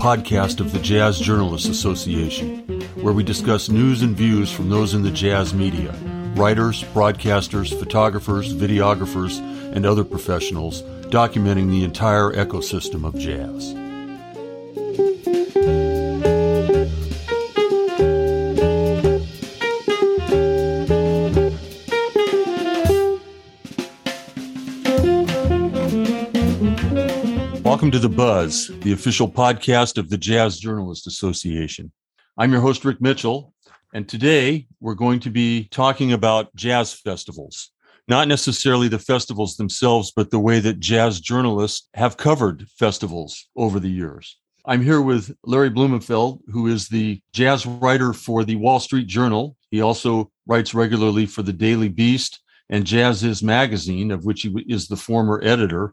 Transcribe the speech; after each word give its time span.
podcast 0.00 0.60
of 0.60 0.72
the 0.72 0.78
Jazz 0.78 1.20
Journalists 1.20 1.68
Association, 1.68 2.80
where 3.02 3.12
we 3.12 3.22
discuss 3.22 3.68
news 3.68 4.00
and 4.00 4.16
views 4.16 4.50
from 4.50 4.70
those 4.70 4.94
in 4.94 5.02
the 5.02 5.10
jazz 5.10 5.52
media 5.52 5.94
writers, 6.36 6.84
broadcasters, 6.94 7.78
photographers, 7.78 8.54
videographers, 8.54 9.40
and 9.74 9.84
other 9.84 10.04
professionals 10.04 10.80
documenting 11.10 11.68
the 11.68 11.84
entire 11.84 12.32
ecosystem 12.32 13.04
of 13.04 13.18
jazz. 13.18 13.79
Welcome 27.90 28.02
to 28.02 28.08
The 28.08 28.16
Buzz, 28.16 28.70
the 28.82 28.92
official 28.92 29.28
podcast 29.28 29.98
of 29.98 30.10
the 30.10 30.16
Jazz 30.16 30.60
Journalist 30.60 31.08
Association. 31.08 31.90
I'm 32.38 32.52
your 32.52 32.60
host, 32.60 32.84
Rick 32.84 33.00
Mitchell, 33.00 33.52
and 33.92 34.08
today 34.08 34.68
we're 34.78 34.94
going 34.94 35.18
to 35.18 35.28
be 35.28 35.66
talking 35.72 36.12
about 36.12 36.54
jazz 36.54 36.94
festivals. 36.94 37.72
Not 38.06 38.28
necessarily 38.28 38.86
the 38.86 39.00
festivals 39.00 39.56
themselves, 39.56 40.12
but 40.14 40.30
the 40.30 40.38
way 40.38 40.60
that 40.60 40.78
jazz 40.78 41.18
journalists 41.18 41.88
have 41.94 42.16
covered 42.16 42.68
festivals 42.78 43.48
over 43.56 43.80
the 43.80 43.90
years. 43.90 44.38
I'm 44.64 44.82
here 44.82 45.02
with 45.02 45.34
Larry 45.44 45.70
Blumenfeld, 45.70 46.42
who 46.46 46.68
is 46.68 46.86
the 46.86 47.20
jazz 47.32 47.66
writer 47.66 48.12
for 48.12 48.44
the 48.44 48.54
Wall 48.54 48.78
Street 48.78 49.08
Journal. 49.08 49.56
He 49.72 49.80
also 49.80 50.30
writes 50.46 50.74
regularly 50.74 51.26
for 51.26 51.42
the 51.42 51.52
Daily 51.52 51.88
Beast 51.88 52.38
and 52.68 52.84
Jazziz 52.84 53.42
magazine, 53.42 54.12
of 54.12 54.24
which 54.24 54.42
he 54.42 54.64
is 54.68 54.86
the 54.86 54.94
former 54.94 55.40
editor. 55.42 55.92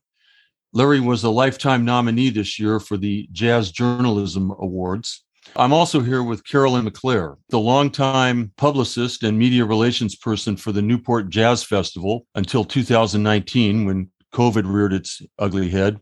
Larry 0.73 0.99
was 0.99 1.23
a 1.23 1.29
lifetime 1.29 1.85
nominee 1.85 2.29
this 2.29 2.59
year 2.59 2.79
for 2.79 2.97
the 2.97 3.27
Jazz 3.31 3.71
Journalism 3.71 4.51
Awards. 4.51 5.23
I'm 5.55 5.71
also 5.71 6.01
here 6.01 6.23
with 6.23 6.45
Carolyn 6.45 6.85
McClair, 6.85 7.37
the 7.49 7.59
longtime 7.59 8.51
publicist 8.57 9.23
and 9.23 9.39
media 9.39 9.63
relations 9.63 10.15
person 10.15 10.57
for 10.57 10.73
the 10.73 10.81
Newport 10.81 11.29
Jazz 11.29 11.63
Festival 11.63 12.27
until 12.35 12.65
2019 12.65 13.85
when 13.85 14.11
COVID 14.33 14.71
reared 14.71 14.93
its 14.93 15.21
ugly 15.39 15.69
head. 15.69 15.99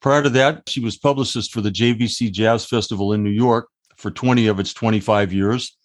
Prior 0.00 0.22
to 0.22 0.30
that, 0.30 0.68
she 0.68 0.80
was 0.80 0.96
publicist 0.96 1.52
for 1.52 1.60
the 1.60 1.72
JVC 1.72 2.30
Jazz 2.30 2.64
Festival 2.66 3.12
in 3.12 3.24
New 3.24 3.30
York 3.30 3.68
for 3.96 4.10
20 4.10 4.46
of 4.46 4.60
its 4.60 4.72
25 4.72 5.32
years. 5.32 5.76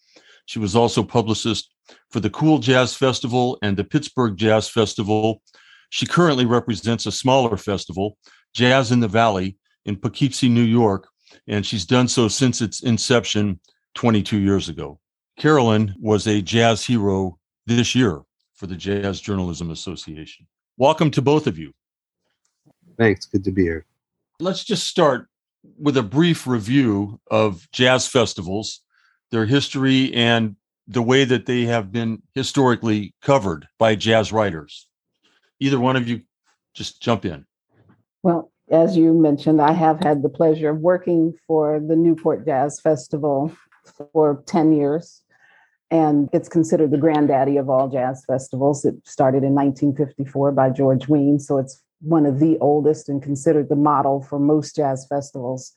She 0.45 0.59
was 0.59 0.75
also 0.75 1.03
publicist 1.03 1.71
for 2.11 2.19
the 2.19 2.29
Kool 2.29 2.59
Jazz 2.59 2.93
Festival 2.95 3.57
and 3.63 3.75
the 3.75 3.83
Pittsburgh 3.83 4.37
Jazz 4.37 4.69
Festival 4.69 5.41
she 5.89 6.05
currently 6.05 6.45
represents 6.45 7.05
a 7.05 7.11
smaller 7.11 7.57
festival, 7.57 8.17
Jazz 8.53 8.91
in 8.91 8.99
the 8.99 9.07
Valley, 9.07 9.57
in 9.85 9.95
Poughkeepsie, 9.95 10.49
New 10.49 10.63
York, 10.63 11.07
and 11.47 11.65
she's 11.65 11.85
done 11.85 12.07
so 12.07 12.27
since 12.27 12.61
its 12.61 12.81
inception 12.81 13.59
22 13.95 14.37
years 14.37 14.69
ago. 14.69 14.99
Carolyn 15.37 15.95
was 15.99 16.27
a 16.27 16.41
jazz 16.41 16.85
hero 16.85 17.37
this 17.65 17.95
year 17.95 18.21
for 18.55 18.67
the 18.67 18.75
Jazz 18.75 19.21
Journalism 19.21 19.71
Association. 19.71 20.45
Welcome 20.77 21.11
to 21.11 21.21
both 21.21 21.47
of 21.47 21.57
you. 21.57 21.73
Thanks. 22.97 23.25
Good 23.25 23.43
to 23.45 23.51
be 23.51 23.63
here. 23.63 23.85
Let's 24.39 24.63
just 24.63 24.87
start 24.87 25.27
with 25.77 25.97
a 25.97 26.03
brief 26.03 26.45
review 26.45 27.19
of 27.31 27.67
jazz 27.71 28.07
festivals, 28.07 28.81
their 29.31 29.45
history, 29.45 30.13
and 30.13 30.55
the 30.87 31.01
way 31.01 31.23
that 31.23 31.45
they 31.45 31.63
have 31.65 31.91
been 31.91 32.21
historically 32.33 33.13
covered 33.21 33.67
by 33.77 33.95
jazz 33.95 34.31
writers 34.31 34.88
either 35.59 35.79
one 35.79 35.95
of 35.95 36.07
you 36.07 36.21
just 36.73 37.01
jump 37.01 37.25
in. 37.25 37.45
Well, 38.23 38.51
as 38.69 38.95
you 38.95 39.13
mentioned, 39.13 39.61
I 39.61 39.73
have 39.73 39.99
had 39.99 40.21
the 40.21 40.29
pleasure 40.29 40.69
of 40.69 40.77
working 40.79 41.33
for 41.47 41.79
the 41.79 41.95
Newport 41.95 42.45
Jazz 42.45 42.79
Festival 42.79 43.51
for 44.13 44.43
10 44.45 44.73
years. 44.73 45.23
And 45.91 46.29
it's 46.31 46.49
considered 46.49 46.91
the 46.91 46.97
granddaddy 46.97 47.57
of 47.57 47.69
all 47.69 47.89
jazz 47.89 48.23
festivals. 48.25 48.85
It 48.85 48.95
started 49.05 49.43
in 49.43 49.55
1954 49.55 50.51
by 50.51 50.69
George 50.69 51.07
Wein. 51.07 51.39
So 51.39 51.57
it's 51.57 51.81
one 52.01 52.27
of 52.27 52.39
the 52.39 52.57
oldest 52.59 53.09
and 53.09 53.23
considered 53.23 53.69
the 53.69 53.75
model 53.75 54.21
for 54.21 54.37
most 54.37 54.75
jazz 54.75 55.07
festivals 55.09 55.73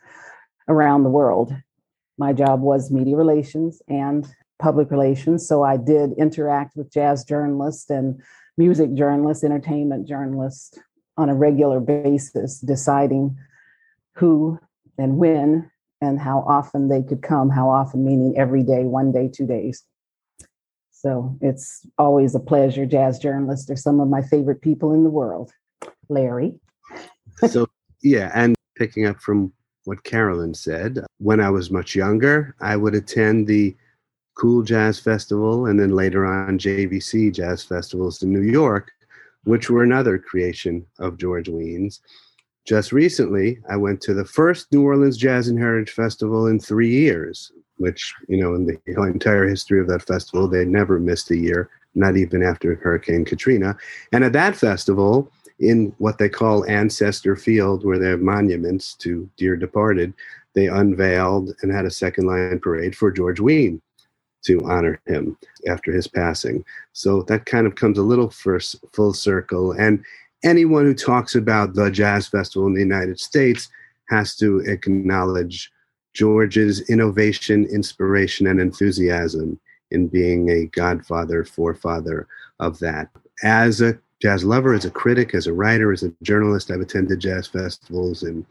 around 0.68 1.02
the 1.02 1.10
world. 1.10 1.54
My 2.18 2.34
job 2.34 2.60
was 2.60 2.90
media 2.90 3.16
relations 3.16 3.80
and 3.88 4.28
public 4.58 4.90
relations. 4.90 5.48
So 5.48 5.62
I 5.62 5.78
did 5.78 6.12
interact 6.18 6.76
with 6.76 6.92
jazz 6.92 7.24
journalists 7.24 7.88
and 7.88 8.22
music 8.56 8.94
journalists, 8.94 9.44
entertainment 9.44 10.06
journalists 10.06 10.78
on 11.16 11.28
a 11.28 11.34
regular 11.34 11.80
basis, 11.80 12.58
deciding 12.60 13.36
who 14.14 14.58
and 14.98 15.16
when 15.16 15.70
and 16.00 16.18
how 16.18 16.44
often 16.48 16.88
they 16.88 17.02
could 17.02 17.22
come, 17.22 17.48
how 17.48 17.70
often 17.70 18.04
meaning 18.04 18.34
every 18.36 18.62
day, 18.62 18.84
one 18.84 19.12
day, 19.12 19.28
two 19.28 19.46
days. 19.46 19.84
So 20.90 21.36
it's 21.40 21.86
always 21.98 22.34
a 22.34 22.40
pleasure. 22.40 22.86
Jazz 22.86 23.18
journalists 23.18 23.70
are 23.70 23.76
some 23.76 24.00
of 24.00 24.08
my 24.08 24.22
favorite 24.22 24.60
people 24.60 24.92
in 24.92 25.04
the 25.04 25.10
world. 25.10 25.52
Larry. 26.08 26.54
so, 27.48 27.66
yeah, 28.02 28.30
and 28.34 28.54
picking 28.76 29.06
up 29.06 29.20
from 29.20 29.52
what 29.84 30.04
Carolyn 30.04 30.54
said, 30.54 31.04
when 31.18 31.40
I 31.40 31.50
was 31.50 31.70
much 31.70 31.94
younger, 31.94 32.54
I 32.60 32.76
would 32.76 32.94
attend 32.94 33.46
the 33.46 33.76
Kool 34.34 34.62
Jazz 34.62 34.98
Festival, 34.98 35.66
and 35.66 35.78
then 35.78 35.94
later 35.94 36.24
on 36.24 36.58
JVC 36.58 37.32
Jazz 37.32 37.62
Festivals 37.62 38.22
in 38.22 38.32
New 38.32 38.42
York, 38.42 38.90
which 39.44 39.70
were 39.70 39.82
another 39.82 40.18
creation 40.18 40.86
of 40.98 41.18
George 41.18 41.48
Wein's. 41.48 42.00
Just 42.64 42.92
recently, 42.92 43.58
I 43.68 43.76
went 43.76 44.00
to 44.02 44.14
the 44.14 44.24
first 44.24 44.72
New 44.72 44.84
Orleans 44.84 45.16
Jazz 45.16 45.48
and 45.48 45.58
Heritage 45.58 45.92
Festival 45.92 46.46
in 46.46 46.60
three 46.60 46.90
years, 46.90 47.50
which, 47.76 48.14
you 48.28 48.36
know, 48.36 48.54
in 48.54 48.66
the 48.66 48.78
entire 49.02 49.48
history 49.48 49.80
of 49.80 49.88
that 49.88 50.02
festival, 50.02 50.48
they 50.48 50.64
never 50.64 50.98
missed 51.00 51.30
a 51.30 51.36
year, 51.36 51.68
not 51.94 52.16
even 52.16 52.42
after 52.42 52.76
Hurricane 52.76 53.24
Katrina. 53.24 53.76
And 54.12 54.22
at 54.24 54.32
that 54.34 54.56
festival, 54.56 55.30
in 55.58 55.94
what 55.98 56.18
they 56.18 56.28
call 56.28 56.64
Ancestor 56.66 57.36
Field, 57.36 57.84
where 57.84 57.98
they 57.98 58.08
have 58.08 58.20
monuments 58.20 58.94
to 58.94 59.28
dear 59.36 59.56
departed, 59.56 60.14
they 60.54 60.68
unveiled 60.68 61.54
and 61.62 61.72
had 61.72 61.84
a 61.84 61.90
second 61.90 62.26
line 62.26 62.60
parade 62.60 62.96
for 62.96 63.10
George 63.10 63.40
Wein 63.40 63.80
to 64.44 64.60
honor 64.64 65.00
him 65.06 65.36
after 65.68 65.92
his 65.92 66.06
passing. 66.06 66.64
So 66.92 67.22
that 67.22 67.46
kind 67.46 67.66
of 67.66 67.74
comes 67.74 67.98
a 67.98 68.02
little 68.02 68.30
first 68.30 68.76
full 68.92 69.12
circle. 69.12 69.72
And 69.72 70.04
anyone 70.44 70.84
who 70.84 70.94
talks 70.94 71.34
about 71.34 71.74
the 71.74 71.90
Jazz 71.90 72.28
Festival 72.28 72.66
in 72.66 72.74
the 72.74 72.80
United 72.80 73.20
States 73.20 73.68
has 74.08 74.36
to 74.36 74.58
acknowledge 74.60 75.70
George's 76.14 76.88
innovation, 76.90 77.66
inspiration, 77.66 78.46
and 78.46 78.60
enthusiasm 78.60 79.58
in 79.90 80.08
being 80.08 80.50
a 80.50 80.66
godfather, 80.66 81.44
forefather 81.44 82.26
of 82.60 82.78
that. 82.80 83.08
As 83.42 83.80
a 83.80 83.98
jazz 84.20 84.44
lover, 84.44 84.74
as 84.74 84.84
a 84.84 84.90
critic, 84.90 85.34
as 85.34 85.46
a 85.46 85.52
writer, 85.52 85.92
as 85.92 86.02
a 86.02 86.12
journalist, 86.22 86.70
I've 86.70 86.80
attended 86.80 87.20
jazz 87.20 87.46
festivals 87.46 88.22
in 88.22 88.46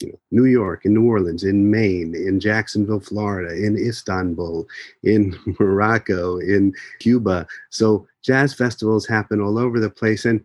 you 0.00 0.08
know, 0.08 0.18
New 0.30 0.46
York, 0.46 0.84
in 0.84 0.94
New 0.94 1.06
Orleans, 1.06 1.44
in 1.44 1.70
Maine, 1.70 2.14
in 2.14 2.40
Jacksonville, 2.40 3.00
Florida, 3.00 3.54
in 3.54 3.76
Istanbul, 3.76 4.66
in 5.02 5.38
Morocco, 5.60 6.38
in 6.38 6.72
Cuba. 6.98 7.46
So 7.68 8.06
jazz 8.22 8.54
festivals 8.54 9.06
happen 9.06 9.40
all 9.40 9.58
over 9.58 9.78
the 9.78 9.90
place, 9.90 10.24
and 10.24 10.44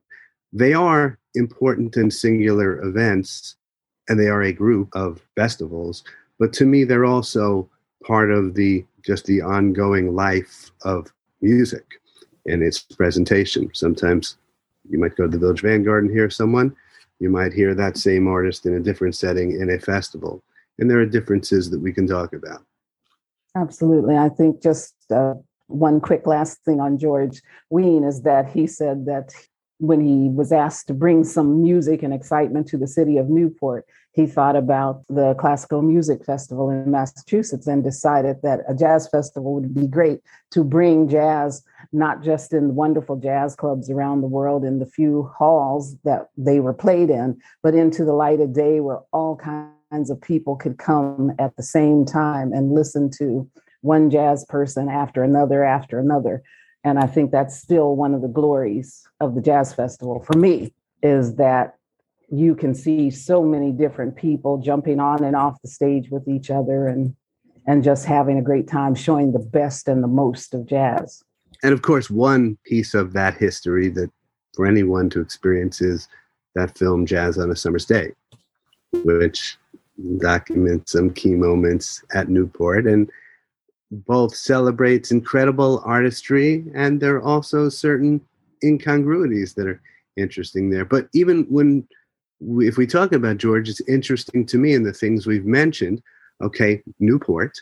they 0.54 0.74
are 0.74 1.18
important 1.36 1.96
and 1.98 2.14
singular 2.14 2.82
events, 2.82 3.56
and 4.10 4.20
they 4.20 4.28
are 4.28 4.44
a 4.44 4.54
group 4.54 4.90
of 4.94 5.22
festivals. 5.36 6.04
But 6.40 6.54
to 6.54 6.66
me, 6.66 6.84
they're 6.84 7.06
also 7.06 7.70
part 8.04 8.32
of 8.32 8.54
the 8.54 8.86
just 9.04 9.26
the 9.26 9.42
ongoing 9.42 10.16
life 10.16 10.72
of 10.84 11.12
music 11.42 11.86
and 12.46 12.64
its 12.64 12.82
presentation. 12.82 13.70
Sometimes 13.74 14.38
you 14.90 15.00
might 15.00 15.16
go 15.16 15.26
to 15.26 15.30
the 15.30 15.38
Village 15.38 15.62
Vanguard 15.62 16.04
and 16.04 16.14
hear 16.14 16.30
someone 16.30 16.76
you 17.20 17.30
might 17.30 17.54
hear 17.54 17.74
that 17.74 17.98
same 17.98 18.28
artist 18.28 18.66
in 18.66 18.76
a 18.76 18.80
different 18.80 19.16
setting 19.16 19.60
in 19.60 19.70
a 19.70 19.80
festival. 19.80 20.44
And 20.80 20.90
there 20.90 21.00
are 21.00 21.06
differences 21.06 21.70
that 21.72 21.80
we 21.80 21.94
can 21.94 22.08
talk 22.08 22.34
about. 22.34 22.64
Absolutely. 23.56 24.18
I 24.18 24.30
think 24.30 24.62
just 24.62 24.94
uh, 25.10 25.36
one 25.68 26.02
quick 26.02 26.28
last 26.28 26.60
thing 26.66 26.82
on 26.82 26.98
George 26.98 27.42
Wein 27.70 28.04
is 28.04 28.24
that 28.24 28.50
he 28.50 28.68
said 28.68 29.06
that 29.06 29.34
when 29.80 30.00
he 30.00 30.30
was 30.30 30.52
asked 30.52 30.88
to 30.88 30.94
bring 30.94 31.24
some 31.24 31.62
music 31.62 32.02
and 32.04 32.14
excitement 32.14 32.68
to 32.68 32.78
the 32.78 32.88
city 32.88 33.18
of 33.18 33.30
Newport, 33.30 33.86
he 34.14 34.26
thought 34.26 34.56
about 34.56 35.04
the 35.10 35.34
classical 35.36 35.82
music 35.82 36.24
festival 36.24 36.70
in 36.70 36.90
Massachusetts 36.90 37.68
and 37.68 37.84
decided 37.84 38.42
that 38.44 38.62
a 38.68 38.74
jazz 38.74 39.10
festival 39.10 39.54
would 39.56 39.76
be 39.76 39.88
great 39.88 40.22
to 40.52 40.64
bring 40.64 41.10
jazz 41.10 41.62
not 41.92 42.24
just 42.24 42.54
in 42.54 42.70
the 42.70 42.74
wonderful 42.74 43.18
jazz 43.18 43.56
clubs 43.56 43.90
around 43.90 44.22
the 44.22 44.28
world 44.28 44.64
in 44.64 44.80
the 44.80 44.86
few 44.86 45.30
halls 45.38 45.98
that 46.06 46.30
they 46.38 46.62
were 46.62 46.74
played 46.74 47.10
in, 47.10 47.38
but 47.62 47.76
into 47.76 48.06
the 48.06 48.14
light 48.14 48.40
of 48.40 48.54
day 48.54 48.80
where 48.80 49.00
all 49.12 49.36
kinds 49.36 50.10
of 50.10 50.22
people 50.22 50.56
could 50.56 50.78
come 50.78 51.34
at 51.38 51.56
the 51.58 51.64
same 51.64 52.06
time 52.06 52.54
and 52.54 52.72
listen 52.72 53.10
to 53.10 53.50
one 53.82 54.10
jazz 54.10 54.46
person 54.46 54.88
after 54.88 55.24
another 55.24 55.64
after 55.64 56.00
another. 56.00 56.42
And 56.86 57.00
I 57.00 57.08
think 57.08 57.32
that's 57.32 57.58
still 57.58 57.96
one 57.96 58.14
of 58.14 58.22
the 58.22 58.28
glories 58.28 59.08
of 59.20 59.34
the 59.34 59.42
jazz 59.42 59.74
festival 59.74 60.24
for 60.24 60.38
me 60.38 60.72
is 61.02 61.36
that 61.36 61.76
you 62.30 62.54
can 62.54 62.76
see 62.76 63.10
so 63.10 63.44
many 63.44 63.72
different 63.72 64.16
people 64.16 64.60
jumping 64.60 65.00
on 65.00 65.24
and 65.24 65.36
off 65.36 65.60
the 65.64 65.68
stage 65.68 66.10
with 66.12 66.28
each 66.28 66.50
other 66.50 66.88
and 66.88 67.16
and 67.68 67.84
just 67.84 68.06
having 68.06 68.38
a 68.38 68.44
great 68.44 68.68
time 68.68 68.94
showing 68.94 69.32
the 69.32 69.40
best 69.40 69.88
and 69.88 70.04
the 70.04 70.08
most 70.08 70.54
of 70.54 70.68
jazz. 70.68 71.24
And 71.64 71.74
of 71.74 71.82
course, 71.82 72.12
one 72.12 72.60
piece 72.64 72.94
of 72.94 73.14
that 73.14 73.36
history 73.36 73.90
that 73.90 74.12
for 74.56 74.68
anyone 74.68 75.10
to 75.10 75.20
experience 75.20 75.82
is 75.82 76.08
that 76.54 76.78
film 76.78 77.08
Jazz 77.08 77.40
on 77.40 77.50
a 77.50 77.56
Summer's 77.56 77.86
Day, 77.86 78.12
which 78.94 79.58
documents 80.20 80.92
some 80.92 81.10
key 81.10 81.34
moments 81.34 82.04
at 82.14 82.30
Newport 82.30 82.86
and 82.86 83.10
both 83.92 84.36
celebrates 84.36 85.12
incredible 85.12 85.82
artistry 85.86 86.66
and 86.74 87.00
there 87.00 87.16
are 87.16 87.24
also 87.24 87.70
certain 87.70 88.20
incongruities 88.64 89.54
that 89.54 89.68
are 89.68 89.82
interesting 90.18 90.70
there. 90.70 90.86
But 90.86 91.08
even 91.14 91.44
when 91.44 91.88
we, 92.40 92.68
if 92.68 92.78
we 92.78 92.88
talk 92.88 93.12
about 93.12 93.38
George, 93.38 93.70
it's 93.70 93.82
interesting 93.88 94.46
to 94.48 94.58
me 94.58 94.74
in 94.74 94.84
the 94.84 94.94
things 94.94 95.26
we've 95.26 95.46
mentioned. 95.46 96.02
Okay, 96.42 96.84
Newport, 97.00 97.58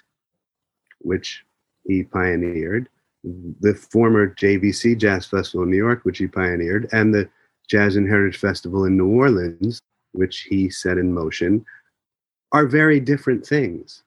which 1.00 1.44
he 1.86 2.04
pioneered, 2.04 2.90
the 3.24 3.75
former 3.75 4.34
JVC 4.34 4.98
Jazz 4.98 5.25
Festival 5.25 5.64
in 5.64 5.72
New 5.72 5.78
York, 5.78 6.04
which 6.04 6.18
he 6.18 6.28
pioneered, 6.28 6.90
and 6.92 7.14
the 7.14 7.30
Jazz 7.70 7.96
and 7.96 8.08
Heritage 8.08 8.40
Festival 8.40 8.86
in 8.86 8.98
New 8.98 9.08
Orleans, 9.08 9.80
which 10.14 10.42
he 10.42 10.70
set 10.70 10.98
in 10.98 11.14
motion, 11.14 11.66
are 12.52 12.68
very 12.68 13.00
different 13.00 13.46
things. 13.46 14.04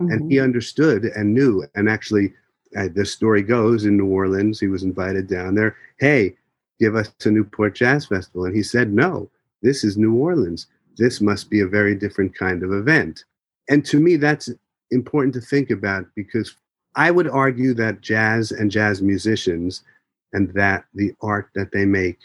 Mm-hmm. 0.00 0.12
And 0.12 0.32
he 0.32 0.40
understood 0.40 1.04
and 1.04 1.34
knew. 1.34 1.64
And 1.74 1.88
actually, 1.88 2.32
uh, 2.76 2.88
the 2.94 3.04
story 3.04 3.42
goes 3.42 3.84
in 3.84 3.96
New 3.96 4.06
Orleans, 4.06 4.60
he 4.60 4.68
was 4.68 4.82
invited 4.82 5.26
down 5.28 5.54
there. 5.54 5.76
Hey, 5.98 6.36
give 6.78 6.94
us 6.94 7.12
a 7.24 7.30
Newport 7.30 7.74
Jazz 7.74 8.06
Festival. 8.06 8.44
And 8.44 8.54
he 8.54 8.62
said, 8.62 8.92
no, 8.92 9.28
this 9.62 9.84
is 9.84 9.96
New 9.96 10.14
Orleans. 10.14 10.66
This 10.96 11.20
must 11.20 11.50
be 11.50 11.60
a 11.60 11.66
very 11.66 11.94
different 11.94 12.34
kind 12.34 12.62
of 12.62 12.72
event. 12.72 13.24
And 13.68 13.84
to 13.86 13.98
me, 14.00 14.16
that's 14.16 14.48
important 14.90 15.34
to 15.34 15.40
think 15.40 15.70
about 15.70 16.06
because 16.14 16.56
I 16.94 17.10
would 17.10 17.28
argue 17.28 17.74
that 17.74 18.00
jazz 18.00 18.50
and 18.50 18.70
jazz 18.70 19.02
musicians 19.02 19.82
and 20.32 20.52
that 20.54 20.84
the 20.94 21.12
art 21.20 21.50
that 21.54 21.72
they 21.72 21.84
make 21.84 22.18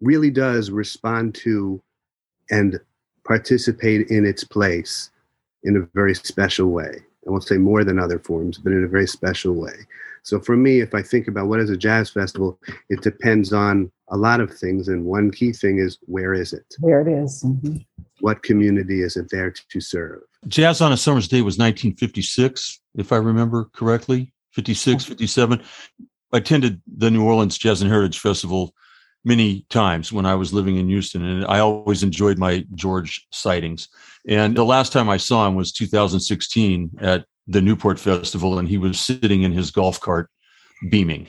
really 0.00 0.30
does 0.30 0.70
respond 0.70 1.34
to 1.36 1.80
and 2.50 2.80
participate 3.24 4.08
in 4.08 4.24
its 4.24 4.44
place 4.44 5.10
in 5.62 5.76
a 5.76 5.88
very 5.94 6.14
special 6.14 6.70
way. 6.70 7.04
I 7.26 7.30
won't 7.30 7.44
say 7.44 7.58
more 7.58 7.84
than 7.84 7.98
other 7.98 8.18
forms, 8.18 8.58
but 8.58 8.72
in 8.72 8.84
a 8.84 8.88
very 8.88 9.06
special 9.06 9.54
way. 9.54 9.74
So 10.22 10.38
for 10.38 10.56
me, 10.56 10.80
if 10.80 10.94
I 10.94 11.02
think 11.02 11.28
about 11.28 11.48
what 11.48 11.60
is 11.60 11.70
a 11.70 11.76
jazz 11.76 12.10
festival, 12.10 12.58
it 12.88 13.02
depends 13.02 13.52
on 13.52 13.90
a 14.08 14.16
lot 14.16 14.40
of 14.40 14.52
things. 14.52 14.88
And 14.88 15.04
one 15.04 15.30
key 15.30 15.52
thing 15.52 15.78
is 15.78 15.98
where 16.06 16.34
is 16.34 16.52
it? 16.52 16.64
Where 16.80 17.00
it 17.00 17.08
is. 17.08 17.42
Mm-hmm. 17.42 17.76
What 18.20 18.42
community 18.42 19.02
is 19.02 19.16
it 19.16 19.28
there 19.30 19.50
to 19.50 19.80
serve? 19.80 20.20
Jazz 20.48 20.80
on 20.80 20.92
a 20.92 20.96
Summer's 20.96 21.28
Day 21.28 21.42
was 21.42 21.58
1956, 21.58 22.80
if 22.96 23.12
I 23.12 23.16
remember 23.16 23.66
correctly, 23.72 24.32
56, 24.52 25.04
57. 25.04 25.62
I 26.32 26.36
attended 26.36 26.80
the 26.86 27.10
New 27.10 27.24
Orleans 27.24 27.58
Jazz 27.58 27.82
and 27.82 27.90
Heritage 27.90 28.18
Festival 28.18 28.74
many 29.24 29.66
times 29.68 30.12
when 30.12 30.26
I 30.26 30.34
was 30.34 30.52
living 30.52 30.76
in 30.76 30.88
Houston, 30.88 31.24
and 31.24 31.44
I 31.46 31.58
always 31.58 32.02
enjoyed 32.02 32.38
my 32.38 32.64
George 32.74 33.26
sightings. 33.30 33.88
And 34.28 34.56
the 34.56 34.64
last 34.64 34.92
time 34.92 35.08
I 35.08 35.16
saw 35.16 35.46
him 35.46 35.54
was 35.54 35.72
2016 35.72 36.90
at 37.00 37.24
the 37.46 37.60
Newport 37.60 37.98
Festival, 37.98 38.58
and 38.58 38.68
he 38.68 38.78
was 38.78 39.00
sitting 39.00 39.42
in 39.42 39.52
his 39.52 39.70
golf 39.70 40.00
cart 40.00 40.30
beaming. 40.90 41.28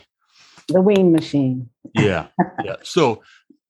The 0.67 0.81
Wein 0.81 1.11
machine. 1.11 1.69
yeah. 1.95 2.27
Yeah. 2.63 2.75
So, 2.83 3.23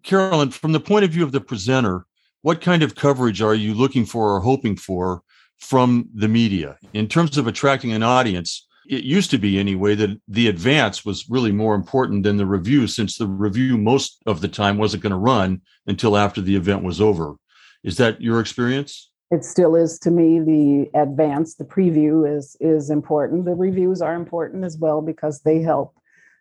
Carolyn, 0.03 0.51
from 0.51 0.71
the 0.71 0.79
point 0.79 1.05
of 1.05 1.11
view 1.11 1.23
of 1.23 1.31
the 1.31 1.41
presenter, 1.41 2.05
what 2.41 2.61
kind 2.61 2.83
of 2.83 2.95
coverage 2.95 3.41
are 3.41 3.55
you 3.55 3.73
looking 3.73 4.05
for 4.05 4.35
or 4.35 4.39
hoping 4.39 4.75
for 4.75 5.21
from 5.59 6.09
the 6.13 6.27
media 6.27 6.77
in 6.93 7.07
terms 7.07 7.37
of 7.37 7.47
attracting 7.47 7.93
an 7.93 8.03
audience? 8.03 8.67
It 8.91 9.03
used 9.03 9.31
to 9.31 9.39
be 9.39 9.57
anyway 9.57 9.95
that 9.95 10.21
the 10.27 10.49
advance 10.49 11.03
was 11.03 11.29
really 11.29 11.51
more 11.51 11.73
important 11.73 12.23
than 12.23 12.37
the 12.37 12.45
review, 12.45 12.85
since 12.85 13.17
the 13.17 13.25
review 13.25 13.77
most 13.77 14.21
of 14.27 14.41
the 14.41 14.47
time 14.47 14.77
wasn't 14.77 15.01
going 15.01 15.11
to 15.11 15.17
run 15.17 15.61
until 15.87 16.17
after 16.17 16.41
the 16.41 16.55
event 16.55 16.83
was 16.83 17.01
over. 17.01 17.35
Is 17.83 17.97
that 17.97 18.21
your 18.21 18.39
experience? 18.39 19.11
it 19.31 19.45
still 19.45 19.75
is 19.75 19.97
to 19.97 20.11
me 20.11 20.39
the 20.39 20.99
advance 20.99 21.55
the 21.55 21.63
preview 21.63 22.29
is 22.37 22.55
is 22.59 22.89
important 22.89 23.45
the 23.45 23.55
reviews 23.55 24.01
are 24.01 24.13
important 24.13 24.63
as 24.63 24.77
well 24.77 25.01
because 25.01 25.41
they 25.41 25.61
help 25.61 25.95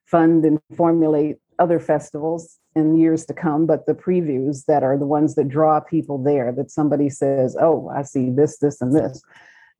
fund 0.06 0.44
and 0.44 0.60
formulate 0.76 1.36
other 1.58 1.78
festivals 1.78 2.58
in 2.74 2.96
years 2.96 3.24
to 3.24 3.32
come 3.32 3.64
but 3.64 3.86
the 3.86 3.94
previews 3.94 4.64
that 4.66 4.82
are 4.82 4.98
the 4.98 5.06
ones 5.06 5.34
that 5.36 5.48
draw 5.48 5.80
people 5.80 6.18
there 6.18 6.52
that 6.52 6.70
somebody 6.70 7.08
says 7.08 7.56
oh 7.60 7.88
i 7.94 8.02
see 8.02 8.28
this 8.30 8.58
this 8.58 8.80
and 8.80 8.94
this 8.94 9.22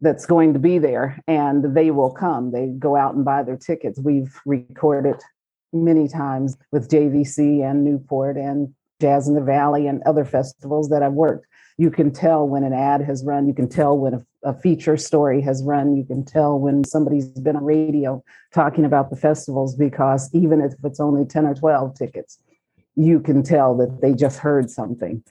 that's 0.01 0.27
going 0.27 0.53
to 0.53 0.59
be 0.59 0.79
there 0.79 1.21
and 1.27 1.75
they 1.77 1.91
will 1.91 2.11
come. 2.11 2.53
They 2.53 2.69
go 2.79 2.97
out 2.97 3.15
and 3.15 3.25
buy 3.25 3.43
their 3.43 3.57
tickets. 3.57 3.99
We've 3.99 4.35
recorded 4.47 5.17
many 5.73 6.09
times 6.09 6.57
with 6.73 6.91
jvc 6.91 7.39
and 7.39 7.85
newport 7.85 8.37
and 8.37 8.75
jazz 9.01 9.29
in 9.29 9.37
the 9.37 9.41
valley 9.41 9.87
and 9.87 10.03
other 10.03 10.25
festivals 10.25 10.89
that 10.89 11.01
i've 11.01 11.13
worked. 11.13 11.47
You 11.79 11.93
can 11.93 12.11
tell 12.11 12.49
when 12.49 12.65
an 12.65 12.73
ad 12.73 13.03
has 13.03 13.25
run. 13.25 13.47
You 13.47 13.55
can 13.55 13.69
tell 13.69 13.97
when 13.97 14.15
a, 14.15 14.27
a, 14.43 14.53
feature 14.53 14.97
story 14.97 15.41
has 15.43 15.63
run. 15.63 15.97
You 15.97 16.05
can 16.05 16.25
tell 16.25 16.59
when 16.59 16.83
somebody's 16.83 17.29
been 17.29 17.55
on 17.55 17.65
radio 17.65 18.23
talking 18.53 18.85
about 18.85 19.11
the 19.11 19.17
festivals 19.17 19.77
because 19.77 20.29
even 20.35 20.61
if 20.61 20.75
it's 20.83 20.99
only 20.99 21.25
10 21.25 21.47
or 21.47 21.55
12 21.55 21.95
tickets 21.95 22.39
you 22.97 23.21
can 23.21 23.43
tell 23.43 23.77
that 23.77 24.01
they 24.01 24.13
just 24.13 24.39
heard 24.39 24.71
something. 24.71 25.23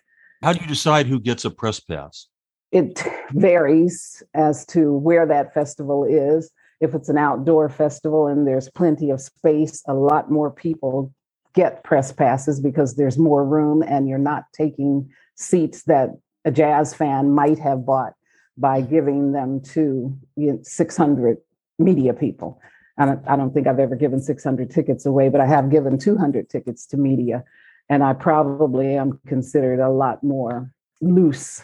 How 0.41 0.53
do 0.53 0.61
you 0.61 0.67
decide 0.67 1.07
who 1.07 1.19
gets 1.19 1.45
a 1.45 1.51
press 1.51 1.79
pass 1.79 2.27
it 2.71 3.03
varies 3.31 4.21
as 4.33 4.65
to 4.67 4.93
where 4.93 5.25
that 5.25 5.53
festival 5.53 6.03
is 6.03 6.51
if 6.81 6.93
it's 6.93 7.09
an 7.09 7.17
outdoor 7.17 7.67
festival 7.67 8.27
and 8.27 8.47
there's 8.47 8.69
plenty 8.69 9.09
of 9.09 9.19
space 9.19 9.81
a 9.87 9.93
lot 9.93 10.31
more 10.31 10.51
people 10.51 11.13
get 11.53 11.83
press 11.83 12.11
passes 12.11 12.59
because 12.59 12.95
there's 12.95 13.17
more 13.17 13.43
room 13.43 13.81
and 13.81 14.07
you're 14.07 14.17
not 14.17 14.43
taking 14.53 15.09
seats 15.35 15.83
that 15.83 16.09
a 16.45 16.51
jazz 16.51 16.93
fan 16.93 17.31
might 17.31 17.59
have 17.59 17.85
bought 17.85 18.13
by 18.57 18.81
giving 18.81 19.31
them 19.31 19.61
to 19.61 20.15
you 20.35 20.53
know, 20.53 20.59
600 20.61 21.37
media 21.79 22.13
people. 22.13 22.59
I 22.97 23.05
don't, 23.05 23.27
I 23.27 23.35
don't 23.35 23.53
think 23.53 23.67
I've 23.67 23.79
ever 23.79 23.95
given 23.95 24.21
600 24.21 24.69
tickets 24.69 25.05
away, 25.05 25.29
but 25.29 25.41
I 25.41 25.45
have 25.45 25.69
given 25.69 25.97
200 25.97 26.49
tickets 26.49 26.85
to 26.87 26.97
media. 26.97 27.43
And 27.89 28.03
I 28.03 28.13
probably 28.13 28.95
am 28.95 29.19
considered 29.25 29.79
a 29.79 29.89
lot 29.89 30.23
more 30.23 30.71
loose 31.01 31.63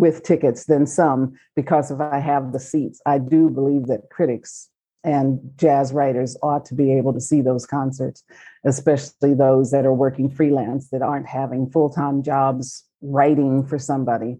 with 0.00 0.22
tickets 0.22 0.64
than 0.66 0.86
some 0.86 1.34
because 1.56 1.90
if 1.90 2.00
I 2.00 2.18
have 2.18 2.52
the 2.52 2.60
seats, 2.60 3.00
I 3.06 3.18
do 3.18 3.48
believe 3.50 3.86
that 3.86 4.10
critics 4.10 4.68
and 5.04 5.38
jazz 5.56 5.92
writers 5.92 6.36
ought 6.42 6.64
to 6.66 6.74
be 6.74 6.92
able 6.94 7.12
to 7.12 7.20
see 7.20 7.42
those 7.42 7.66
concerts, 7.66 8.24
especially 8.64 9.34
those 9.34 9.70
that 9.70 9.84
are 9.84 9.92
working 9.92 10.30
freelance 10.30 10.88
that 10.90 11.02
aren't 11.02 11.26
having 11.26 11.70
full 11.70 11.90
time 11.90 12.22
jobs 12.22 12.84
writing 13.02 13.66
for 13.66 13.78
somebody. 13.78 14.38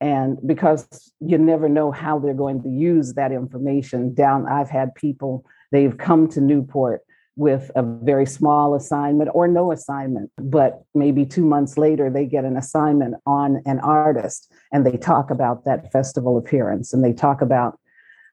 And 0.00 0.38
because 0.46 1.12
you 1.20 1.38
never 1.38 1.68
know 1.68 1.90
how 1.90 2.18
they're 2.18 2.34
going 2.34 2.62
to 2.62 2.68
use 2.68 3.14
that 3.14 3.32
information. 3.32 4.14
Down 4.14 4.46
i've 4.46 4.70
had 4.70 4.94
people 4.94 5.44
they've 5.72 5.96
come 5.96 6.28
to 6.28 6.40
newport 6.40 7.02
with 7.36 7.70
a 7.76 7.82
very 7.82 8.26
small 8.26 8.74
assignment 8.74 9.30
or 9.34 9.46
no 9.46 9.72
assignment 9.72 10.30
but 10.38 10.82
maybe 10.94 11.24
2 11.24 11.44
months 11.44 11.76
later 11.76 12.10
they 12.10 12.24
get 12.24 12.44
an 12.44 12.56
assignment 12.56 13.14
on 13.26 13.62
an 13.66 13.78
artist 13.80 14.52
and 14.72 14.86
they 14.86 14.96
talk 14.96 15.30
about 15.30 15.64
that 15.64 15.90
festival 15.92 16.36
appearance 16.38 16.92
and 16.92 17.04
they 17.04 17.12
talk 17.12 17.40
about 17.40 17.78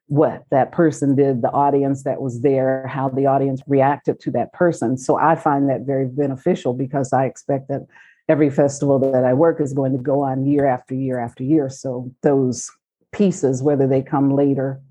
what 0.07 0.43
that 0.51 0.71
person 0.71 1.15
did 1.15 1.41
the 1.41 1.51
audience 1.51 2.03
that 2.03 2.21
was 2.21 2.41
there 2.41 2.85
how 2.87 3.09
the 3.09 3.25
audience 3.25 3.61
reacted 3.67 4.19
to 4.19 4.31
that 4.31 4.51
person 4.53 4.97
so 4.97 5.17
i 5.17 5.35
find 5.35 5.69
that 5.69 5.81
very 5.81 6.07
beneficial 6.07 6.73
because 6.73 7.13
i 7.13 7.25
expect 7.25 7.67
that 7.67 7.85
every 8.29 8.49
festival 8.49 8.99
that 8.99 9.23
I 9.23 9.33
work 9.33 9.59
is 9.59 9.73
going 9.73 9.91
to 9.97 10.01
go 10.01 10.21
on 10.21 10.45
year 10.45 10.65
after 10.65 10.95
year 10.95 11.19
after 11.19 11.43
year. 11.43 11.69
So 11.69 12.11
those 12.21 12.69
pieces, 13.11 13.61
whether 13.61 13.87
they 13.87 14.01
come 14.01 14.35
later 14.35 14.81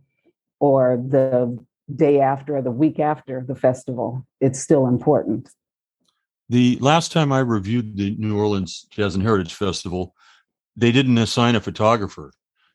or 0.61 0.97
the 0.97 1.59
day 1.95 2.21
after 2.21 2.57
or 2.57 2.63
the 2.63 2.71
week 2.71 2.99
after 2.99 3.45
the 3.47 3.55
festival, 3.55 4.27
it's 4.41 4.61
still 4.61 4.87
important. 4.87 5.49
The 6.49 6.79
last 6.81 7.13
time 7.13 7.33
I 7.33 7.41
reviewed 7.41 7.97
the 7.97 8.15
New 8.19 8.39
Orleans 8.39 8.87
Jazz 8.91 9.15
and 9.15 9.23
Heritage 9.23 9.55
Festival, 9.55 10.15
they 10.77 10.93
didn't 10.93 11.19
assign 11.19 11.55
a 11.57 11.61
photographer. 11.61 12.33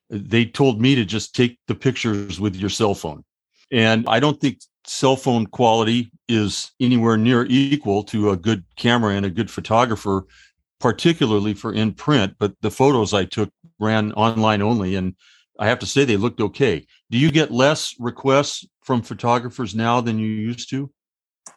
They 0.10 0.46
told 0.46 0.82
me 0.82 0.96
to 0.96 1.06
just 1.06 1.36
take 1.36 1.60
the 1.68 1.76
pictures 1.76 2.40
with 2.40 2.56
your 2.56 2.70
cell 2.70 2.96
phone. 2.96 3.24
And 3.72 4.06
I 4.08 4.20
don't 4.20 4.40
think 4.40 4.60
cell 4.86 5.16
phone 5.16 5.46
quality 5.46 6.12
is 6.30 6.72
anywhere 6.80 7.18
near 7.18 7.46
equal 7.50 8.04
to 8.04 8.32
a 8.32 8.38
good 8.38 8.64
camera 8.78 9.16
and 9.16 9.26
a 9.26 9.30
good 9.30 9.52
photographer 9.52 10.26
particularly 10.80 11.54
for 11.54 11.74
in 11.74 11.94
print, 11.94 12.36
but 12.40 12.54
the 12.62 12.72
photos 12.72 13.14
I 13.14 13.26
took 13.26 13.50
ran 13.80 14.12
online 14.14 14.62
only. 14.62 14.96
And 14.96 15.16
I 15.60 15.68
have 15.68 15.80
to 15.80 15.86
say 15.86 16.06
they 16.06 16.18
looked 16.18 16.42
okay. 16.42 16.86
Do 17.10 17.18
you 17.18 17.32
get 17.32 17.52
less 17.52 17.96
requests 18.00 18.66
from 18.84 19.02
photographers 19.02 19.74
now 19.76 20.02
than 20.02 20.20
you 20.20 20.28
used 20.28 20.70
to? 20.70 20.92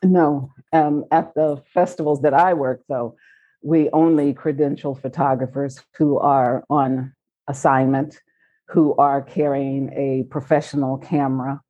No. 0.03 0.53
Um, 0.73 1.05
at 1.11 1.35
the 1.35 1.63
festivals 1.75 2.23
that 2.23 2.35
I 2.35 2.55
work, 2.55 2.83
though, 2.89 3.17
We 3.63 3.91
only 3.91 4.33
credential 4.33 4.95
photographers 4.95 5.83
who 5.97 6.19
are 6.19 6.65
on 6.71 7.13
assignment, 7.47 8.19
who 8.69 8.95
are 8.97 9.21
carrying 9.21 9.93
a 9.93 10.25
professional 10.31 10.97
camera, 10.97 11.61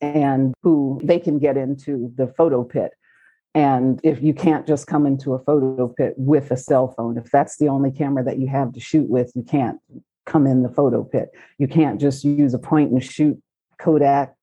and 0.00 0.54
who 0.62 0.98
they 1.04 1.18
can 1.18 1.38
get 1.38 1.56
into 1.58 2.12
the 2.16 2.26
photo 2.26 2.64
pit. 2.64 2.92
And 3.54 4.00
if 4.02 4.22
you 4.22 4.32
can't 4.32 4.66
just 4.66 4.86
come 4.86 5.06
into 5.06 5.34
a 5.34 5.40
photo 5.40 5.88
pit 5.88 6.14
with 6.16 6.50
a 6.52 6.56
cell 6.56 6.94
phone, 6.96 7.18
if 7.18 7.30
that's 7.30 7.58
the 7.58 7.68
only 7.68 7.90
camera 7.90 8.24
that 8.24 8.38
you 8.38 8.46
have 8.46 8.72
to 8.72 8.80
shoot 8.80 9.10
with, 9.10 9.32
you 9.34 9.42
can't 9.42 9.78
come 10.26 10.46
in 10.46 10.62
the 10.62 10.68
photo 10.68 11.02
pit. 11.02 11.30
You 11.58 11.68
can't 11.68 12.00
just 12.00 12.24
use 12.24 12.54
a 12.54 12.58
point 12.58 12.90
and 12.90 13.02
shoot 13.02 13.40
Kodak, 13.78 14.34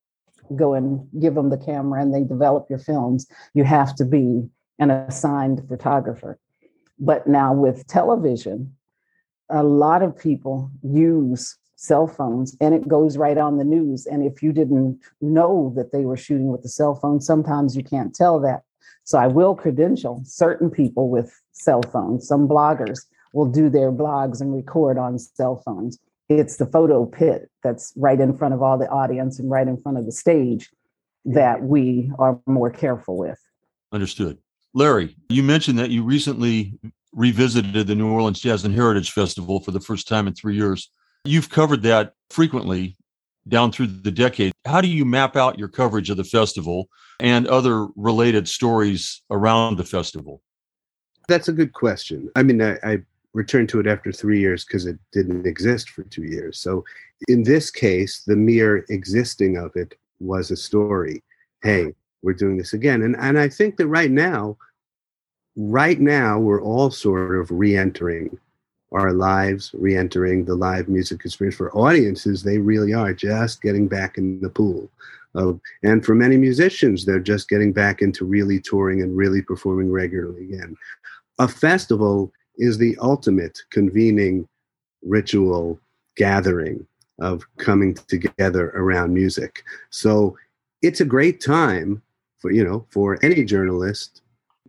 go 0.56 0.74
and 0.74 1.06
give 1.20 1.34
them 1.34 1.50
the 1.50 1.58
camera 1.58 2.00
and 2.00 2.14
they 2.14 2.24
develop 2.24 2.66
your 2.68 2.78
films. 2.78 3.26
You 3.54 3.64
have 3.64 3.94
to 3.96 4.04
be 4.04 4.48
an 4.78 4.90
assigned 4.90 5.66
photographer. 5.68 6.38
But 6.98 7.26
now 7.26 7.52
with 7.52 7.86
television, 7.86 8.74
a 9.48 9.62
lot 9.62 10.02
of 10.02 10.18
people 10.18 10.70
use 10.82 11.56
cell 11.76 12.08
phones 12.08 12.56
and 12.60 12.74
it 12.74 12.88
goes 12.88 13.16
right 13.16 13.38
on 13.38 13.56
the 13.56 13.64
news. 13.64 14.06
And 14.06 14.22
if 14.24 14.42
you 14.42 14.52
didn't 14.52 15.00
know 15.20 15.72
that 15.76 15.92
they 15.92 16.04
were 16.04 16.16
shooting 16.16 16.48
with 16.48 16.62
the 16.62 16.68
cell 16.68 16.96
phone, 16.96 17.20
sometimes 17.20 17.76
you 17.76 17.84
can't 17.84 18.14
tell 18.14 18.40
that. 18.40 18.62
So 19.04 19.16
I 19.18 19.28
will 19.28 19.54
credential 19.54 20.20
certain 20.24 20.70
people 20.70 21.08
with 21.08 21.40
cell 21.52 21.82
phones. 21.82 22.26
Some 22.26 22.48
bloggers 22.48 23.06
will 23.32 23.46
do 23.46 23.68
their 23.68 23.92
blogs 23.92 24.40
and 24.40 24.54
record 24.54 24.98
on 24.98 25.18
cell 25.18 25.62
phones. 25.64 25.98
It's 26.28 26.56
the 26.56 26.66
photo 26.66 27.06
pit 27.06 27.50
that's 27.62 27.92
right 27.96 28.20
in 28.20 28.36
front 28.36 28.54
of 28.54 28.62
all 28.62 28.78
the 28.78 28.88
audience 28.88 29.38
and 29.38 29.50
right 29.50 29.66
in 29.66 29.80
front 29.80 29.98
of 29.98 30.06
the 30.06 30.12
stage 30.12 30.70
that 31.24 31.62
we 31.62 32.10
are 32.18 32.38
more 32.46 32.70
careful 32.70 33.16
with. 33.16 33.38
Understood. 33.92 34.38
Larry, 34.74 35.16
you 35.28 35.42
mentioned 35.42 35.78
that 35.78 35.90
you 35.90 36.02
recently 36.02 36.78
revisited 37.12 37.86
the 37.86 37.94
New 37.94 38.12
Orleans 38.12 38.40
Jazz 38.40 38.64
and 38.64 38.74
Heritage 38.74 39.12
Festival 39.12 39.60
for 39.60 39.70
the 39.70 39.80
first 39.80 40.06
time 40.06 40.26
in 40.26 40.34
three 40.34 40.56
years. 40.56 40.90
You've 41.24 41.50
covered 41.50 41.82
that 41.82 42.14
frequently 42.30 42.96
down 43.48 43.72
through 43.72 43.86
the 43.86 44.10
decade. 44.10 44.52
How 44.66 44.80
do 44.80 44.88
you 44.88 45.04
map 45.04 45.36
out 45.36 45.58
your 45.58 45.68
coverage 45.68 46.10
of 46.10 46.18
the 46.18 46.24
festival 46.24 46.88
and 47.18 47.46
other 47.46 47.88
related 47.96 48.46
stories 48.48 49.22
around 49.30 49.76
the 49.76 49.84
festival? 49.84 50.42
That's 51.28 51.48
a 51.48 51.52
good 51.52 51.72
question. 51.72 52.30
I 52.36 52.42
mean, 52.42 52.62
I, 52.62 52.78
I 52.82 52.98
returned 53.38 53.68
to 53.68 53.78
it 53.78 53.86
after 53.86 54.10
three 54.10 54.40
years 54.40 54.64
because 54.64 54.84
it 54.84 54.98
didn't 55.12 55.46
exist 55.46 55.90
for 55.90 56.02
two 56.02 56.24
years. 56.24 56.58
So, 56.58 56.84
in 57.28 57.44
this 57.44 57.70
case, 57.70 58.24
the 58.26 58.36
mere 58.36 58.84
existing 58.90 59.56
of 59.56 59.70
it 59.76 59.94
was 60.18 60.50
a 60.50 60.56
story. 60.56 61.22
Hey, 61.62 61.94
we're 62.22 62.32
doing 62.32 62.58
this 62.58 62.72
again. 62.72 63.02
And, 63.02 63.16
and 63.16 63.38
I 63.38 63.48
think 63.48 63.76
that 63.76 63.86
right 63.86 64.10
now, 64.10 64.58
right 65.56 66.00
now, 66.00 66.38
we're 66.38 66.62
all 66.62 66.90
sort 66.90 67.36
of 67.36 67.50
re 67.52 67.76
entering 67.76 68.36
our 68.90 69.12
lives, 69.12 69.70
re 69.72 69.96
entering 69.96 70.44
the 70.44 70.56
live 70.56 70.88
music 70.88 71.24
experience. 71.24 71.56
For 71.56 71.76
audiences, 71.76 72.42
they 72.42 72.58
really 72.58 72.92
are 72.92 73.14
just 73.14 73.62
getting 73.62 73.86
back 73.86 74.18
in 74.18 74.40
the 74.40 74.50
pool. 74.50 74.90
Of, 75.34 75.60
and 75.84 76.04
for 76.04 76.14
many 76.16 76.36
musicians, 76.36 77.04
they're 77.04 77.20
just 77.20 77.48
getting 77.48 77.72
back 77.72 78.02
into 78.02 78.24
really 78.24 78.58
touring 78.58 79.00
and 79.02 79.16
really 79.16 79.42
performing 79.42 79.92
regularly 79.92 80.42
again. 80.42 80.74
A 81.38 81.46
festival 81.46 82.32
is 82.58 82.78
the 82.78 82.96
ultimate 83.00 83.58
convening 83.70 84.48
ritual 85.02 85.80
gathering 86.16 86.86
of 87.20 87.44
coming 87.56 87.94
together 87.94 88.70
around 88.70 89.14
music. 89.14 89.62
So 89.90 90.36
it's 90.82 91.00
a 91.00 91.04
great 91.04 91.40
time 91.40 92.02
for 92.38 92.52
you 92.52 92.64
know 92.64 92.86
for 92.90 93.18
any 93.24 93.44
journalist 93.44 94.22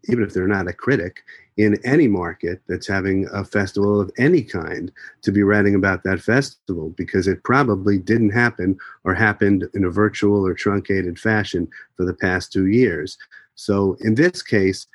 even 0.08 0.24
if 0.24 0.34
they're 0.34 0.48
not 0.48 0.68
a 0.68 0.74
critic 0.74 1.24
in 1.58 1.78
any 1.84 2.08
market 2.08 2.62
that's 2.68 2.88
having 2.88 3.28
a 3.34 3.44
festival 3.44 4.00
of 4.00 4.10
any 4.18 4.42
kind 4.42 4.92
to 5.22 5.32
be 5.32 5.44
writing 5.44 5.76
about 5.76 6.04
that 6.04 6.22
festival 6.22 6.90
because 6.96 7.28
it 7.28 7.44
probably 7.44 7.98
didn't 7.98 8.30
happen 8.30 8.78
or 9.04 9.14
happened 9.14 9.68
in 9.74 9.84
a 9.84 9.90
virtual 9.90 10.46
or 10.46 10.54
truncated 10.54 11.20
fashion 11.20 11.68
for 11.98 12.06
the 12.06 12.14
past 12.14 12.54
two 12.54 12.68
years. 12.68 13.18
So 13.56 13.98
in 14.00 14.16
this 14.16 14.42
case, 14.42 14.88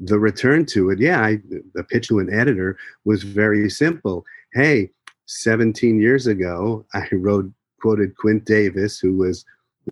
the 0.00 0.18
return 0.18 0.64
to 0.66 0.90
it, 0.90 1.00
yeah, 1.00 1.22
I, 1.22 1.38
the 1.74 1.84
pitch 1.84 2.08
to 2.08 2.18
an 2.18 2.32
editor 2.32 2.78
was 3.04 3.22
very 3.22 3.68
simple. 3.68 4.24
Hey, 4.52 4.90
17 5.26 6.00
years 6.00 6.26
ago, 6.26 6.84
I 6.94 7.06
wrote 7.12 7.50
quoted 7.80 8.16
Quint 8.16 8.44
Davis, 8.44 8.98
who 8.98 9.16
was 9.16 9.44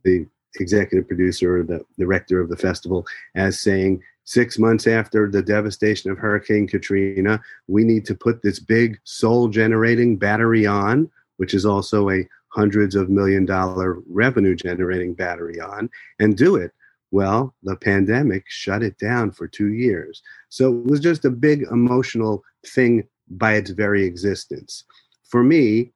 the 0.04 0.26
executive 0.58 1.06
producer 1.06 1.62
the 1.62 1.84
director 1.98 2.40
of 2.40 2.48
the 2.48 2.56
festival, 2.56 3.06
as 3.34 3.60
saying, 3.60 4.02
six 4.26 4.58
months 4.58 4.86
after 4.86 5.30
the 5.30 5.42
devastation 5.42 6.10
of 6.10 6.18
Hurricane 6.18 6.66
Katrina, 6.66 7.40
we 7.68 7.84
need 7.84 8.04
to 8.06 8.14
put 8.14 8.42
this 8.42 8.58
big 8.58 8.98
soul 9.04 9.48
generating 9.48 10.16
battery 10.16 10.66
on, 10.66 11.08
which 11.36 11.54
is 11.54 11.64
also 11.64 12.10
a 12.10 12.28
hundreds 12.48 12.94
of 12.94 13.08
million 13.08 13.46
dollar 13.46 13.98
revenue 14.08 14.56
generating 14.56 15.14
battery 15.14 15.60
on, 15.60 15.88
and 16.18 16.36
do 16.36 16.56
it. 16.56 16.72
Well, 17.16 17.54
the 17.62 17.76
pandemic 17.76 18.44
shut 18.46 18.82
it 18.82 18.98
down 18.98 19.30
for 19.30 19.48
two 19.48 19.72
years. 19.72 20.20
So 20.50 20.76
it 20.76 20.84
was 20.84 21.00
just 21.00 21.24
a 21.24 21.30
big 21.30 21.62
emotional 21.72 22.44
thing 22.66 23.08
by 23.30 23.54
its 23.54 23.70
very 23.70 24.04
existence. 24.04 24.84
For 25.24 25.42
me, 25.42 25.92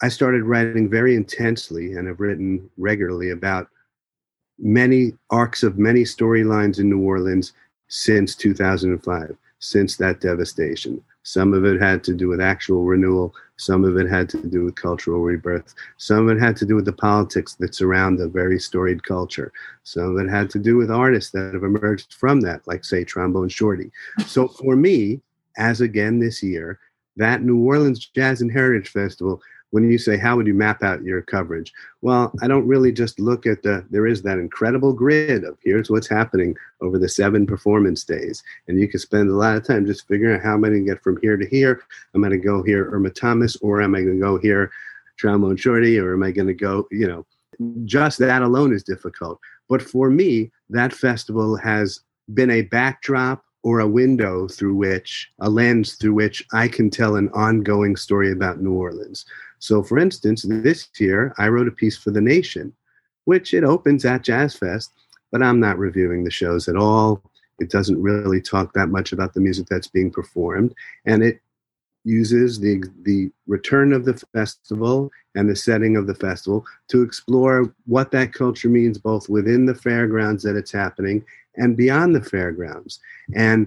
I 0.00 0.08
started 0.08 0.44
writing 0.44 0.88
very 0.88 1.16
intensely 1.16 1.92
and 1.92 2.08
have 2.08 2.20
written 2.20 2.70
regularly 2.78 3.28
about 3.28 3.68
many 4.58 5.12
arcs 5.28 5.62
of 5.62 5.76
many 5.76 6.04
storylines 6.04 6.78
in 6.78 6.88
New 6.88 7.02
Orleans 7.02 7.52
since 7.88 8.34
2005, 8.34 9.36
since 9.58 9.96
that 9.98 10.22
devastation. 10.22 11.04
Some 11.28 11.52
of 11.52 11.66
it 11.66 11.78
had 11.78 12.02
to 12.04 12.14
do 12.14 12.28
with 12.28 12.40
actual 12.40 12.84
renewal. 12.84 13.34
Some 13.58 13.84
of 13.84 13.98
it 13.98 14.08
had 14.08 14.30
to 14.30 14.38
do 14.38 14.64
with 14.64 14.76
cultural 14.76 15.20
rebirth. 15.20 15.74
Some 15.98 16.26
of 16.26 16.34
it 16.34 16.40
had 16.40 16.56
to 16.56 16.64
do 16.64 16.74
with 16.74 16.86
the 16.86 16.92
politics 16.94 17.54
that 17.56 17.74
surround 17.74 18.18
a 18.18 18.28
very 18.28 18.58
storied 18.58 19.04
culture. 19.04 19.52
Some 19.82 20.16
of 20.16 20.24
it 20.24 20.30
had 20.30 20.48
to 20.48 20.58
do 20.58 20.78
with 20.78 20.90
artists 20.90 21.30
that 21.32 21.52
have 21.52 21.64
emerged 21.64 22.14
from 22.14 22.40
that, 22.40 22.66
like, 22.66 22.82
say, 22.82 23.04
Trombone 23.04 23.50
Shorty. 23.50 23.90
So 24.26 24.48
for 24.48 24.74
me, 24.74 25.20
as 25.58 25.82
again 25.82 26.18
this 26.18 26.42
year, 26.42 26.80
that 27.18 27.42
New 27.42 27.62
Orleans 27.62 28.06
Jazz 28.06 28.40
and 28.40 28.50
Heritage 28.50 28.88
Festival 28.88 29.42
when 29.70 29.90
you 29.90 29.98
say 29.98 30.16
how 30.16 30.36
would 30.36 30.46
you 30.46 30.54
map 30.54 30.82
out 30.82 31.02
your 31.02 31.22
coverage? 31.22 31.72
Well 32.00 32.32
i 32.42 32.48
don't 32.48 32.66
really 32.66 32.92
just 32.92 33.18
look 33.20 33.46
at 33.46 33.62
the 33.62 33.84
there 33.90 34.06
is 34.06 34.22
that 34.22 34.38
incredible 34.38 34.92
grid 34.92 35.44
of 35.44 35.58
here's 35.62 35.90
what's 35.90 36.08
happening 36.08 36.56
over 36.80 36.98
the 36.98 37.08
seven 37.08 37.46
performance 37.46 38.04
days. 38.04 38.42
And 38.66 38.80
you 38.80 38.88
can 38.88 39.00
spend 39.00 39.28
a 39.28 39.34
lot 39.34 39.56
of 39.56 39.66
time 39.66 39.86
just 39.86 40.06
figuring 40.08 40.36
out 40.36 40.44
how 40.44 40.54
am 40.54 40.64
i 40.64 40.68
going 40.68 40.84
to 40.84 40.90
get 40.90 41.02
from 41.02 41.18
here 41.20 41.36
to 41.36 41.46
here? 41.46 41.82
I'm 42.14 42.24
i 42.24 42.28
going 42.28 42.40
to 42.40 42.46
go 42.46 42.62
here 42.62 42.90
irma 42.92 43.10
thomas 43.10 43.56
or 43.56 43.82
am 43.82 43.94
i 43.94 44.00
going 44.00 44.18
to 44.18 44.20
go 44.20 44.38
here 44.38 44.70
trombone 45.16 45.56
shorty 45.56 45.98
or 45.98 46.14
am 46.14 46.22
i 46.22 46.30
going 46.30 46.48
to 46.48 46.54
go 46.54 46.86
you 46.90 47.06
know? 47.06 47.26
Just 47.84 48.20
that 48.20 48.42
alone 48.42 48.72
is 48.72 48.84
difficult. 48.84 49.40
But 49.68 49.82
for 49.82 50.10
me 50.10 50.50
that 50.70 50.92
festival 50.92 51.56
has 51.56 52.00
been 52.34 52.50
a 52.50 52.62
backdrop 52.62 53.44
or 53.62 53.80
a 53.80 53.88
window 53.88 54.48
through 54.48 54.74
which, 54.74 55.30
a 55.40 55.50
lens 55.50 55.94
through 55.94 56.14
which 56.14 56.44
I 56.52 56.68
can 56.68 56.90
tell 56.90 57.16
an 57.16 57.28
ongoing 57.30 57.96
story 57.96 58.30
about 58.30 58.60
New 58.60 58.72
Orleans. 58.72 59.24
So, 59.58 59.82
for 59.82 59.98
instance, 59.98 60.44
this 60.48 60.88
year 60.98 61.34
I 61.38 61.48
wrote 61.48 61.68
a 61.68 61.72
piece 61.72 61.96
for 61.96 62.10
The 62.10 62.20
Nation, 62.20 62.72
which 63.24 63.52
it 63.54 63.64
opens 63.64 64.04
at 64.04 64.22
Jazz 64.22 64.54
Fest, 64.54 64.92
but 65.30 65.42
I'm 65.42 65.60
not 65.60 65.78
reviewing 65.78 66.24
the 66.24 66.30
shows 66.30 66.68
at 66.68 66.76
all. 66.76 67.22
It 67.58 67.70
doesn't 67.70 68.00
really 68.00 68.40
talk 68.40 68.72
that 68.74 68.88
much 68.88 69.12
about 69.12 69.34
the 69.34 69.40
music 69.40 69.66
that's 69.68 69.88
being 69.88 70.10
performed, 70.10 70.74
and 71.04 71.22
it 71.22 71.40
uses 72.04 72.60
the 72.60 72.82
the 73.02 73.30
return 73.46 73.92
of 73.92 74.04
the 74.04 74.14
festival 74.32 75.10
and 75.34 75.50
the 75.50 75.56
setting 75.56 75.96
of 75.96 76.06
the 76.06 76.14
festival 76.14 76.64
to 76.88 77.02
explore 77.02 77.74
what 77.86 78.10
that 78.12 78.32
culture 78.32 78.68
means 78.68 78.96
both 78.96 79.28
within 79.28 79.66
the 79.66 79.74
fairgrounds 79.74 80.42
that 80.42 80.56
it's 80.56 80.72
happening 80.72 81.24
and 81.56 81.76
beyond 81.76 82.14
the 82.14 82.22
fairgrounds. 82.22 83.00
And 83.34 83.66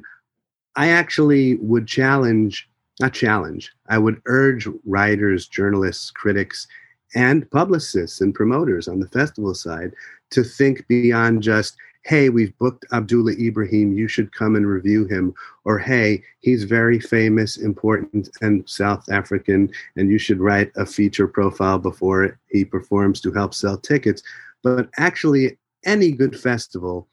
I 0.76 0.90
actually 0.90 1.56
would 1.58 1.88
challenge 1.88 2.70
not 3.02 3.14
challenge, 3.14 3.74
I 3.90 3.98
would 3.98 4.22
urge 4.26 4.68
writers, 4.86 5.48
journalists, 5.48 6.12
critics, 6.12 6.68
and 7.16 7.50
publicists 7.52 8.22
and 8.22 8.34
promoters 8.34 8.88
on 8.88 9.00
the 9.00 9.08
festival 9.10 9.54
side 9.54 9.94
to 10.32 10.44
think 10.44 10.88
beyond 10.88 11.44
just, 11.44 11.76
hey, 12.04 12.30
we've 12.30 12.58
booked 12.58 12.86
Abdullah 12.94 13.34
Ibrahim, 13.34 13.98
you 13.98 14.08
should 14.08 14.34
come 14.34 14.56
and 14.56 14.66
review 14.66 15.06
him, 15.06 15.34
or 15.66 15.78
hey, 15.78 16.24
he's 16.40 16.64
very 16.64 17.00
famous, 17.00 17.58
important, 17.58 18.30
and 18.42 18.68
South 18.68 19.10
African, 19.12 19.70
and 19.96 20.10
you 20.10 20.18
should 20.18 20.40
write 20.40 20.72
a 20.76 20.86
feature 20.86 21.28
profile 21.28 21.78
before 21.78 22.40
he 22.50 22.64
performs 22.64 23.22
to 23.22 23.34
help 23.34 23.54
sell 23.54 23.78
tickets. 23.78 24.24
But 24.64 24.90
actually, 24.98 25.58
any 25.86 26.12
good 26.12 26.40
festival 26.40 27.08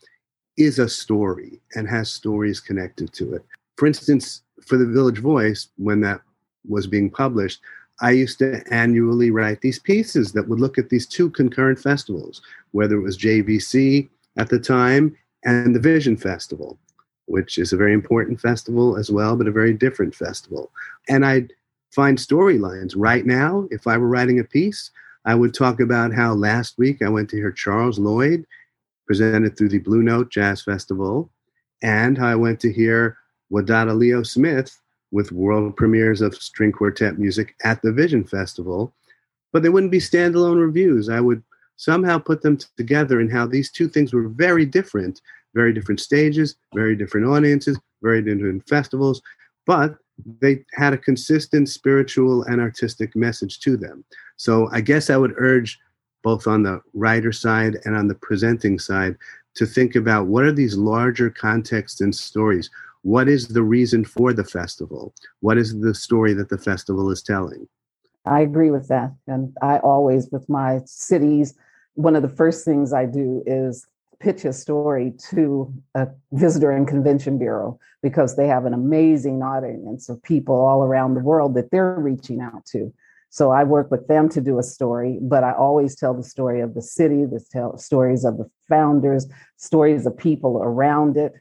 is 0.57 0.79
a 0.79 0.89
story 0.89 1.61
and 1.75 1.89
has 1.89 2.11
stories 2.11 2.61
connected 2.61 3.13
to 3.15 3.35
it. 3.35 3.45
For 3.77 3.87
instance, 3.87 4.43
for 4.67 4.77
the 4.77 4.87
Village 4.87 5.19
Voice, 5.19 5.69
when 5.77 6.01
that 6.03 6.21
was 6.69 6.87
being 6.87 7.11
published, 7.11 7.61
I 8.01 8.13
used 8.13 8.39
to 8.39 8.63
annually 8.71 9.31
write 9.31 9.61
these 9.61 9.79
pieces 9.79 10.33
that 10.33 10.49
would 10.49 10.61
look 10.61 10.79
at 10.79 10.89
these 10.89 11.07
two 11.07 11.31
concurrent 11.31 11.79
festivals, 11.79 12.43
whether 12.71 12.97
it 12.97 13.03
was 13.03 13.19
JVC 13.19 14.09
at 14.37 14.49
the 14.49 14.59
time 14.59 15.17
and 15.45 15.75
the 15.75 15.81
Vision 15.81 16.17
Festival. 16.17 16.79
which 17.29 17.59
is 17.59 17.73
a 17.73 17.77
very 17.77 17.93
important 17.93 18.41
festival 18.41 18.97
as 18.97 19.11
well, 19.11 19.37
but 19.37 19.47
a 19.47 19.53
very 19.53 19.75
different 19.75 20.15
festival. 20.15 20.73
And 21.09 21.25
I'd 21.25 21.53
find 21.91 22.19
storylines. 22.19 22.95
Right 22.97 23.25
now, 23.25 23.69
if 23.71 23.87
I 23.87 23.97
were 23.99 24.09
writing 24.09 24.41
a 24.41 24.45
piece, 24.45 24.91
I 25.25 25.35
would 25.35 25.53
talk 25.55 25.81
about 25.81 26.13
how 26.13 26.33
last 26.33 26.79
week 26.79 27.03
I 27.03 27.09
went 27.09 27.29
to 27.31 27.37
hear 27.37 27.53
Charles 27.53 27.99
Lloyd 27.99 28.47
presented 29.07 29.57
through 29.57 29.69
the 29.69 29.79
Blue 29.79 30.03
Note 30.03 30.31
Jazz 30.31 30.63
Festival, 30.63 31.31
and 31.83 32.17
how 32.17 32.29
I 32.29 32.35
went 32.35 32.61
to 32.61 32.73
hear 32.73 33.19
Wadada 33.53 33.97
Leo 33.97 34.23
Smith 34.23 34.79
with 35.11 35.33
world 35.33 35.77
premieres 35.77 36.21
of 36.21 36.35
string 36.35 36.73
quartet 36.73 37.19
music 37.19 37.55
at 37.65 37.81
the 37.83 37.93
Vision 37.93 38.25
Festival. 38.25 38.95
But 39.53 39.63
they 39.63 39.71
wouldn't 39.71 39.93
be 39.93 39.99
standalone 39.99 40.61
reviews. 40.61 41.09
I 41.09 41.21
would 41.21 41.43
somehow 41.77 42.19
put 42.19 42.43
them 42.43 42.59
together 42.77 43.21
in 43.21 43.31
how 43.31 43.47
these 43.47 43.71
two 43.71 43.89
things 43.89 44.13
were 44.13 44.29
very 44.29 44.67
different, 44.67 45.23
very 45.55 45.73
different 45.73 46.01
stages, 46.01 46.57
very 46.75 46.95
different 46.95 47.27
audiences, 47.27 47.79
very 48.03 48.21
different 48.21 48.69
festivals, 48.69 49.23
but 49.67 49.97
they 50.41 50.65
had 50.75 50.93
a 50.93 50.99
consistent 50.99 51.69
spiritual 51.69 52.43
and 52.45 52.61
artistic 52.61 53.15
message 53.15 53.61
to 53.61 53.77
them. 53.77 54.05
So 54.37 54.69
I 54.73 54.81
guess 54.81 55.11
I 55.11 55.17
would 55.17 55.35
urge 55.37 55.79
both 56.23 56.47
on 56.47 56.65
the 56.65 56.81
writer 56.95 57.33
side 57.33 57.79
and 57.85 57.97
on 57.97 58.09
the 58.09 58.15
presenting 58.17 58.79
side 58.79 59.17
to 59.55 59.67
think 59.67 59.95
about 59.95 60.27
what 60.27 60.45
are 60.45 60.53
these 60.53 60.77
larger 60.77 61.31
contexts 61.31 62.01
and 62.01 62.15
stories 62.15 62.71
what 63.03 63.29
is 63.29 63.49
the 63.49 63.63
reason 63.63 64.05
for 64.05 64.33
the 64.33 64.45
festival? 64.45 65.15
What 65.41 65.59
is 65.59 65.81
the 65.81 65.95
story 65.95 66.35
that 66.35 66.49
the 66.49 66.59
festival 66.59 67.11
is 67.11 67.23
telling? 67.23 67.69
I 68.25 68.41
agree 68.41 68.71
with 68.71 68.89
that. 68.89 69.13
And 69.27 69.57
i 69.63 69.79
always 69.79 70.29
with 70.31 70.49
my 70.49 70.81
cities 70.85 71.55
one 71.95 72.15
of 72.15 72.23
the 72.23 72.29
first 72.29 72.65
things 72.65 72.93
i 72.93 73.05
do 73.05 73.43
is 73.45 73.85
pitch 74.21 74.45
a 74.45 74.53
story 74.53 75.13
to 75.31 75.73
a 75.95 76.09
visitor 76.33 76.71
and 76.71 76.89
convention 76.89 77.39
bureau 77.39 77.79
because 78.03 78.37
they 78.37 78.47
have 78.47 78.65
an 78.67 78.75
amazing 78.75 79.43
audience 79.43 80.09
of 80.09 80.23
people 80.23 80.55
all 80.55 80.83
around 80.83 81.15
the 81.15 81.21
world 81.21 81.55
that 81.55 81.71
they're 81.71 81.99
reaching 81.99 82.41
out 82.41 82.65
to. 82.67 82.93
So 83.31 83.51
I 83.51 83.63
work 83.65 83.91
with 83.91 84.09
them 84.09 84.29
to 84.31 84.41
do 84.41 84.59
a 84.59 84.63
story, 84.63 85.19
but 85.21 85.45
I 85.45 85.53
always 85.53 85.95
tell 85.95 86.15
the 86.15 86.23
story 86.23 86.61
of 86.61 86.75
the 86.75 86.83
city, 86.83 87.27
the 87.27 87.45
tell 87.53 87.77
stories 87.77 88.25
of 88.25 88.39
the 88.39 88.51
founders, 88.69 89.27
stories 89.57 90.07
of 90.07 90.17
people 90.17 90.61
around 90.63 91.17
it. 91.17 91.33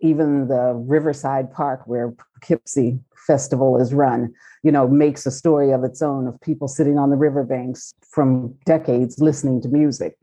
Even 0.00 0.48
the 0.48 0.74
Riverside 0.74 1.52
Park, 1.52 1.82
where 1.86 2.12
Poughkeepsie 2.12 2.98
Festival 3.26 3.80
is 3.80 3.94
run, 3.94 4.32
you 4.62 4.70
know, 4.70 4.86
makes 4.86 5.26
a 5.26 5.30
story 5.30 5.72
of 5.72 5.84
its 5.84 6.02
own 6.02 6.26
of 6.26 6.40
people 6.40 6.68
sitting 6.68 6.98
on 6.98 7.10
the 7.10 7.16
riverbanks 7.16 7.94
from 8.08 8.54
decades 8.64 9.18
listening 9.18 9.60
to 9.62 9.68
music 9.68 10.18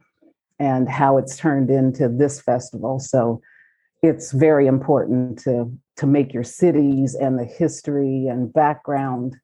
and 0.60 0.88
how 0.88 1.18
it's 1.18 1.38
turned 1.38 1.70
into 1.70 2.08
this 2.08 2.39
festival. 2.39 3.00
So 3.00 3.42
it's 4.01 4.32
very 4.32 4.68
important 4.68 5.39
to 5.39 5.72
to 5.96 6.08
make 6.08 6.34
your 6.34 6.44
cities 6.44 7.15
and 7.15 7.38
the 7.38 7.46
history 7.46 8.27
and 8.27 8.51
background 8.51 9.38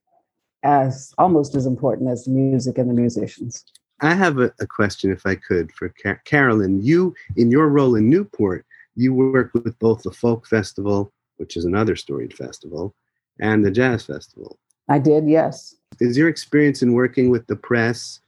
as 0.63 1.13
almost 1.17 1.55
as 1.55 1.65
important 1.65 2.09
as 2.09 2.25
the 2.25 2.31
music 2.31 2.77
and 2.77 2.89
the 2.89 2.93
musicians. 2.93 3.63
I 4.01 4.13
have 4.15 4.39
a, 4.39 4.51
a 4.59 4.67
question, 4.67 5.11
if 5.11 5.25
I 5.25 5.35
could, 5.35 5.71
for 5.71 5.93
Car- 6.01 6.21
Carolyn. 6.25 6.81
You, 6.81 7.13
in 7.35 7.51
your 7.51 7.67
role 7.69 7.95
in 7.95 8.09
Newport, 8.09 8.65
you 8.95 9.13
work 9.13 9.51
with 9.53 9.77
both 9.79 10.03
the 10.03 10.11
Folk 10.11 10.47
Festival, 10.47 11.11
which 11.37 11.55
is 11.55 11.65
another 11.65 11.95
storied 11.95 12.33
festival, 12.33 12.93
and 13.39 13.63
the 13.63 13.71
Jazz 13.71 14.05
Festival. 14.05 14.57
I 14.89 14.99
did, 14.99 15.29
yes. 15.29 15.75
Is 15.99 16.17
your 16.17 16.29
experience 16.29 16.81
in 16.81 16.93
working 16.93 17.29
with 17.29 17.47
the 17.47 17.55
press 17.55 18.19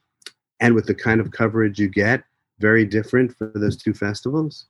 and 0.60 0.74
with 0.74 0.86
the 0.86 0.94
kind 0.94 1.20
of 1.20 1.30
coverage 1.32 1.78
you 1.78 1.88
get 1.88 2.24
very 2.58 2.84
different 2.84 3.36
for 3.36 3.50
those 3.54 3.76
two 3.76 3.92
festivals? 3.92 4.66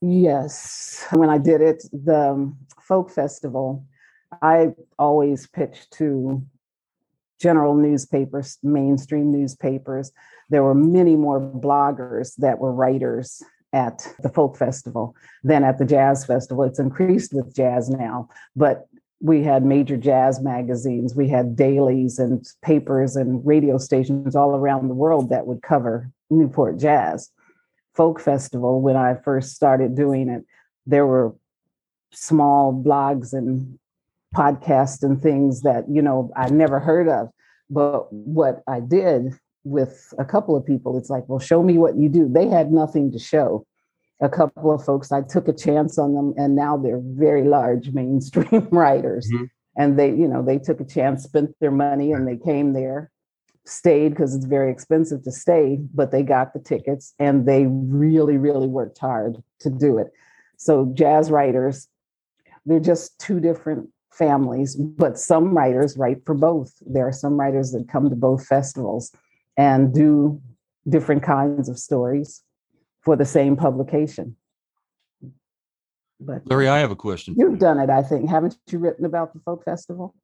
Yes. 0.00 1.06
When 1.12 1.30
I 1.30 1.38
did 1.38 1.60
it, 1.60 1.84
the 1.92 2.30
um, 2.30 2.58
Folk 2.82 3.10
Festival, 3.10 3.84
I 4.42 4.74
always 4.98 5.46
pitched 5.46 5.92
to 5.94 6.44
general 7.40 7.74
newspapers, 7.74 8.58
mainstream 8.62 9.30
newspapers. 9.30 10.12
There 10.50 10.62
were 10.62 10.74
many 10.74 11.16
more 11.16 11.40
bloggers 11.40 12.36
that 12.36 12.58
were 12.58 12.72
writers 12.72 13.42
at 13.76 14.08
the 14.22 14.30
folk 14.30 14.56
festival 14.56 15.14
than 15.44 15.62
at 15.62 15.76
the 15.76 15.84
jazz 15.84 16.24
festival. 16.24 16.64
It's 16.64 16.78
increased 16.78 17.34
with 17.34 17.54
jazz 17.54 17.90
now, 17.90 18.30
but 18.56 18.88
we 19.20 19.42
had 19.42 19.64
major 19.64 19.98
jazz 19.98 20.40
magazines, 20.40 21.14
we 21.14 21.28
had 21.28 21.56
dailies 21.56 22.18
and 22.18 22.46
papers 22.62 23.16
and 23.16 23.46
radio 23.46 23.76
stations 23.76 24.34
all 24.34 24.56
around 24.56 24.88
the 24.88 24.94
world 24.94 25.28
that 25.28 25.46
would 25.46 25.62
cover 25.62 26.10
Newport 26.30 26.78
Jazz. 26.78 27.30
Folk 27.94 28.20
Festival, 28.20 28.80
when 28.80 28.96
I 28.96 29.14
first 29.14 29.54
started 29.54 29.94
doing 29.94 30.28
it, 30.28 30.44
there 30.86 31.06
were 31.06 31.34
small 32.12 32.72
blogs 32.72 33.32
and 33.32 33.78
podcasts 34.34 35.02
and 35.02 35.20
things 35.20 35.62
that 35.62 35.84
you 35.88 36.02
know 36.02 36.30
I 36.36 36.48
never 36.50 36.78
heard 36.78 37.08
of. 37.08 37.28
But 37.70 38.12
what 38.12 38.62
I 38.66 38.80
did 38.80 39.38
with 39.66 40.14
a 40.16 40.24
couple 40.24 40.54
of 40.54 40.64
people, 40.64 40.96
it's 40.96 41.10
like, 41.10 41.24
well, 41.28 41.40
show 41.40 41.60
me 41.60 41.76
what 41.76 41.96
you 41.96 42.08
do. 42.08 42.28
They 42.28 42.46
had 42.46 42.70
nothing 42.70 43.10
to 43.10 43.18
show. 43.18 43.66
A 44.20 44.28
couple 44.28 44.72
of 44.72 44.84
folks, 44.84 45.10
I 45.10 45.22
took 45.22 45.48
a 45.48 45.52
chance 45.52 45.98
on 45.98 46.14
them, 46.14 46.32
and 46.36 46.54
now 46.54 46.76
they're 46.76 47.02
very 47.02 47.42
large 47.42 47.90
mainstream 47.90 48.68
writers. 48.70 49.28
Mm-hmm. 49.34 49.44
And 49.76 49.98
they, 49.98 50.10
you 50.10 50.28
know, 50.28 50.42
they 50.42 50.58
took 50.58 50.80
a 50.80 50.84
chance, 50.84 51.24
spent 51.24 51.50
their 51.60 51.72
money, 51.72 52.12
and 52.12 52.28
they 52.28 52.36
came 52.36 52.74
there, 52.74 53.10
stayed 53.64 54.10
because 54.10 54.36
it's 54.36 54.44
very 54.44 54.70
expensive 54.70 55.24
to 55.24 55.32
stay, 55.32 55.80
but 55.92 56.12
they 56.12 56.22
got 56.22 56.52
the 56.52 56.60
tickets 56.60 57.12
and 57.18 57.44
they 57.44 57.66
really, 57.66 58.38
really 58.38 58.68
worked 58.68 58.98
hard 58.98 59.42
to 59.60 59.68
do 59.68 59.98
it. 59.98 60.12
So, 60.56 60.92
jazz 60.94 61.30
writers, 61.30 61.88
they're 62.64 62.80
just 62.80 63.18
two 63.18 63.40
different 63.40 63.90
families, 64.12 64.76
but 64.76 65.18
some 65.18 65.54
writers 65.54 65.96
write 65.98 66.24
for 66.24 66.34
both. 66.34 66.72
There 66.86 67.06
are 67.06 67.12
some 67.12 67.38
writers 67.38 67.72
that 67.72 67.88
come 67.88 68.08
to 68.08 68.16
both 68.16 68.46
festivals 68.46 69.12
and 69.56 69.92
do 69.94 70.40
different 70.88 71.22
kinds 71.22 71.68
of 71.68 71.78
stories 71.78 72.42
for 73.02 73.16
the 73.16 73.24
same 73.24 73.56
publication. 73.56 74.36
But 76.18 76.46
Larry, 76.46 76.68
I 76.68 76.78
have 76.78 76.90
a 76.90 76.96
question. 76.96 77.34
You've 77.36 77.58
done 77.58 77.78
it, 77.78 77.90
I 77.90 78.02
think. 78.02 78.28
Haven't 78.28 78.56
you 78.70 78.78
written 78.78 79.04
about 79.04 79.32
the 79.34 79.40
folk 79.40 79.64
festival? 79.64 80.14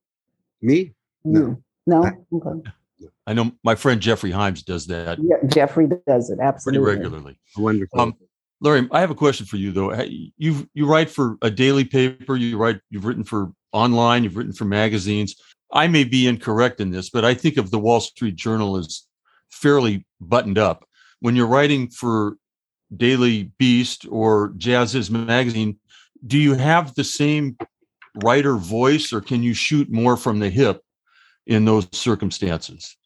Me? 0.61 0.95
No. 1.25 1.62
No? 1.87 2.11
Okay. 2.33 2.71
I 3.27 3.35
know 3.35 3.53
my 3.62 3.75
friend 3.75 4.01
Geoffrey 4.01 4.31
Himes 4.31 4.64
does 4.64 4.87
that. 4.87 5.18
Yeah, 5.21 5.37
Geoffrey 5.47 5.88
does 6.07 6.31
it 6.31 6.38
absolutely 6.40 6.85
pretty 6.85 6.99
regularly. 6.99 7.38
Wonderful. 7.57 8.01
Um, 8.01 8.14
Larry, 8.61 8.88
I 8.92 9.01
have 9.01 9.11
a 9.11 9.14
question 9.14 9.45
for 9.45 9.57
you 9.57 9.73
though. 9.73 9.92
You 10.03 10.68
you 10.73 10.87
write 10.87 11.11
for 11.11 11.37
a 11.42 11.51
daily 11.51 11.85
paper. 11.85 12.37
You 12.37 12.57
write. 12.57 12.81
You've 12.90 13.05
written 13.05 13.25
for 13.25 13.53
online, 13.73 14.23
you've 14.23 14.37
written 14.37 14.53
for 14.53 14.64
magazines. 14.64 15.35
I 15.73 15.88
may 15.88 16.05
be 16.05 16.29
incorrect 16.29 16.81
in 16.81 16.90
this, 16.90 17.11
but 17.11 17.25
I 17.25 17.35
think 17.35 17.57
of 17.57 17.71
the 17.71 17.79
Wall 17.79 18.01
Street 18.01 18.37
Journal 18.37 18.77
as 18.77 19.07
fairly 19.53 20.05
buttoned 20.21 20.59
up. 20.59 20.85
When 21.21 21.37
you're 21.37 21.47
writing 21.47 21.88
for 21.88 22.37
Daily 22.97 23.53
Beast 23.59 24.07
or 24.11 24.51
Jazziz 24.51 25.11
magazine, 25.11 25.79
do 26.27 26.38
you 26.38 26.55
have 26.55 26.95
the 26.95 27.05
same 27.05 27.57
writer 28.25 28.57
voice 28.57 29.12
or 29.12 29.21
can 29.21 29.43
you 29.43 29.55
shoot 29.55 29.91
more 29.91 30.17
from 30.17 30.41
the 30.41 30.51
hip 30.51 30.83
in 31.47 31.65
those 31.65 31.87
circumstances? 31.93 32.97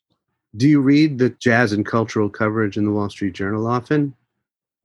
Do 0.56 0.68
you 0.68 0.80
read 0.80 1.18
the 1.18 1.30
jazz 1.30 1.72
and 1.72 1.84
cultural 1.84 2.30
coverage 2.30 2.76
in 2.76 2.84
the 2.84 2.90
Wall 2.90 3.10
Street 3.10 3.34
Journal 3.34 3.66
often? 3.66 4.14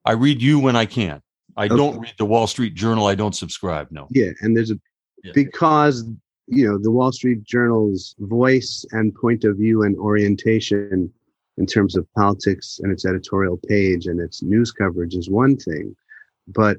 I 0.05 0.13
read 0.13 0.41
you 0.41 0.59
when 0.59 0.75
I 0.75 0.85
can. 0.85 1.21
I 1.55 1.65
okay. 1.65 1.75
don't 1.75 1.99
read 1.99 2.13
the 2.17 2.25
Wall 2.25 2.47
Street 2.47 2.75
Journal. 2.75 3.07
I 3.07 3.15
don't 3.15 3.35
subscribe. 3.35 3.87
No. 3.91 4.07
Yeah, 4.09 4.31
and 4.41 4.55
there's 4.55 4.71
a 4.71 4.79
yeah. 5.23 5.31
because 5.33 6.03
you 6.47 6.67
know 6.67 6.77
the 6.77 6.91
Wall 6.91 7.11
Street 7.11 7.43
Journal's 7.43 8.15
voice 8.19 8.85
and 8.91 9.13
point 9.13 9.43
of 9.43 9.57
view 9.57 9.83
and 9.83 9.97
orientation 9.97 11.13
in 11.61 11.67
terms 11.67 11.95
of 11.95 12.11
politics 12.15 12.79
and 12.81 12.91
its 12.91 13.05
editorial 13.05 13.55
page 13.67 14.07
and 14.07 14.19
its 14.19 14.41
news 14.41 14.71
coverage 14.71 15.13
is 15.13 15.29
one 15.29 15.55
thing, 15.55 15.95
but 16.47 16.77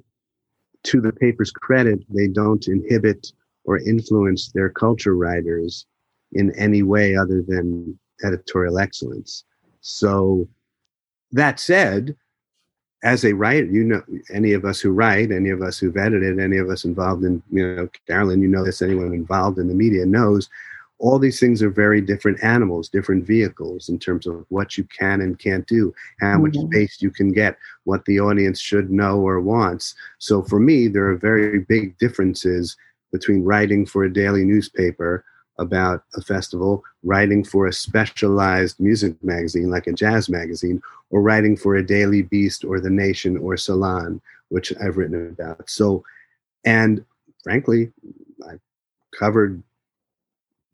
to 0.83 1.01
the 1.01 1.12
paper's 1.12 1.53
credit, 1.53 2.01
they 2.09 2.27
don't 2.27 2.66
inhibit 2.66 3.33
or 3.62 3.79
influence 3.79 4.51
their 4.51 4.68
culture 4.68 5.14
writers 5.14 5.87
in 6.33 6.51
any 6.59 6.83
way 6.83 7.14
other 7.14 7.42
than 7.47 7.97
editorial 8.25 8.81
excellence. 8.81 9.45
So, 9.83 10.49
that 11.31 11.61
said, 11.61 12.16
as 13.05 13.25
a 13.25 13.35
writer, 13.35 13.66
you 13.66 13.85
know, 13.85 14.03
any 14.35 14.53
of 14.53 14.64
us 14.64 14.81
who 14.81 14.90
write, 14.90 15.31
any 15.31 15.51
of 15.51 15.62
us 15.62 15.79
who've 15.79 15.97
edited, 15.97 16.40
any 16.40 16.57
of 16.57 16.68
us 16.71 16.85
involved 16.85 17.23
in, 17.23 17.40
you 17.53 17.77
know, 17.77 17.88
Carolyn, 18.09 18.42
you 18.42 18.49
know 18.49 18.64
this, 18.64 18.83
anyone 18.83 19.14
involved 19.14 19.59
in 19.59 19.68
the 19.68 19.75
media 19.75 20.05
knows 20.05 20.51
all 21.02 21.18
these 21.18 21.40
things 21.40 21.64
are 21.64 21.68
very 21.68 22.00
different 22.00 22.42
animals, 22.44 22.88
different 22.88 23.26
vehicles 23.26 23.88
in 23.88 23.98
terms 23.98 24.24
of 24.24 24.46
what 24.50 24.78
you 24.78 24.84
can 24.84 25.20
and 25.20 25.36
can't 25.36 25.66
do, 25.66 25.92
how 26.20 26.38
much 26.38 26.52
mm-hmm. 26.52 26.70
space 26.70 27.02
you 27.02 27.10
can 27.10 27.32
get, 27.32 27.58
what 27.82 28.04
the 28.04 28.20
audience 28.20 28.60
should 28.60 28.88
know 28.88 29.18
or 29.18 29.40
wants. 29.40 29.96
So 30.18 30.42
for 30.42 30.60
me, 30.60 30.86
there 30.86 31.08
are 31.08 31.16
very 31.16 31.58
big 31.58 31.98
differences 31.98 32.76
between 33.10 33.42
writing 33.42 33.84
for 33.84 34.04
a 34.04 34.12
daily 34.12 34.44
newspaper 34.44 35.24
about 35.58 36.04
a 36.14 36.22
festival, 36.22 36.84
writing 37.02 37.42
for 37.42 37.66
a 37.66 37.72
specialized 37.72 38.78
music 38.78 39.12
magazine 39.24 39.70
like 39.70 39.88
a 39.88 39.92
jazz 39.92 40.28
magazine, 40.28 40.80
or 41.10 41.20
writing 41.20 41.56
for 41.56 41.74
a 41.74 41.84
Daily 41.84 42.22
Beast 42.22 42.64
or 42.64 42.78
The 42.78 42.90
Nation 42.90 43.36
or 43.36 43.56
Salon, 43.56 44.20
which 44.50 44.72
I've 44.80 44.96
written 44.96 45.26
about. 45.28 45.68
So 45.68 46.04
And 46.64 47.04
frankly, 47.42 47.90
I've 48.48 48.60
covered 49.18 49.62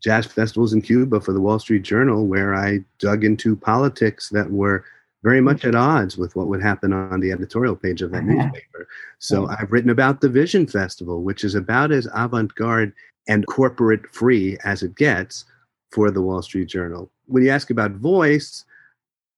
jazz 0.03 0.27
festivals 0.27 0.73
in 0.73 0.83
Cuba 0.83 1.21
for 1.21 1.33
the 1.33 1.41
Wall 1.41 1.59
Street 1.59 1.83
Journal, 1.83 2.27
where 2.27 2.55
I 2.55 2.81
dug 2.99 3.25
into 3.25 3.57
politics 3.57 4.29
that 4.31 4.51
were 4.51 4.85
very 5.25 5.41
much 5.41 5.65
at 5.65 5.75
odds 5.75 6.17
with 6.17 6.37
what 6.37 6.47
would 6.47 6.63
happen 6.63 6.93
on 6.93 7.21
the 7.21 7.33
editorial 7.33 7.75
page 7.75 8.03
of 8.03 8.13
that 8.13 8.23
uh-huh. 8.23 8.33
newspaper. 8.33 8.89
So 9.19 9.49
I've 9.49 9.73
written 9.73 9.91
about 9.91 10.21
the 10.21 10.29
Vision 10.29 10.67
Festival, 10.67 11.23
which 11.23 11.43
is 11.43 11.55
about 11.55 11.91
as 11.91 12.09
avant 12.15 12.55
garde 12.55 12.93
and 13.27 13.47
corporate 13.47 14.09
free 14.15 14.57
as 14.65 14.83
it 14.83 14.95
gets 14.95 15.45
for 15.91 16.11
the 16.11 16.23
Wall 16.23 16.43
Street 16.43 16.69
Journal. 16.69 17.11
When 17.27 17.43
you 17.43 17.51
ask 17.51 17.71
about 17.71 17.93
voice, 17.93 18.65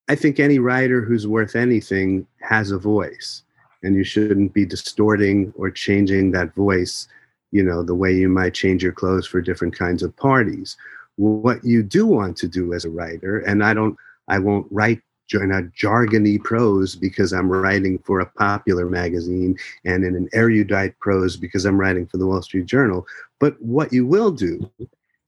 I 0.09 0.15
think 0.17 0.39
any 0.39 0.59
writer 0.59 1.01
who's 1.03 1.27
worth 1.27 1.57
anything 1.57 2.27
has 2.41 2.71
a 2.71 2.79
voice, 2.79 3.43
and 3.83 3.95
you 3.95 4.05
shouldn't 4.05 4.53
be 4.53 4.67
distorting 4.67 5.53
or 5.57 5.71
changing 5.71 6.33
that 6.33 6.55
voice, 6.55 7.09
you 7.53 7.63
know, 7.63 7.83
the 7.83 7.95
way 7.95 8.13
you 8.13 8.29
might 8.29 8.55
change 8.55 8.83
your 8.83 8.93
clothes 8.93 9.27
for 9.27 9.41
different 9.41 9.77
kinds 9.77 10.03
of 10.03 10.17
parties. 10.17 10.77
What 11.17 11.65
you 11.65 11.83
do 11.83 12.07
want 12.07 12.37
to 12.39 12.49
do 12.49 12.73
as 12.73 12.85
a 12.85 12.91
writer, 12.91 13.41
and 13.41 13.65
I 13.65 13.75
don't, 13.75 13.97
I 14.29 14.39
won't 14.39 14.67
write 14.71 15.01
in 15.33 15.53
a 15.53 15.63
jargony 15.63 16.43
prose 16.43 16.97
because 16.97 17.33
I'm 17.33 17.51
writing 17.51 17.99
for 18.01 18.21
a 18.21 18.27
popular 18.27 18.87
magazine 18.87 19.57
and 19.85 20.05
in 20.05 20.17
an 20.17 20.29
erudite 20.33 20.99
prose 20.99 21.37
because 21.37 21.65
I'm 21.65 21.79
writing 21.79 22.07
for 22.07 22.17
the 22.17 22.27
Wall 22.27 22.43
Street 22.43 22.67
Journal. 22.67 23.07
But 23.39 23.61
what 23.61 23.93
you 23.93 24.07
will 24.07 24.33
do 24.33 24.69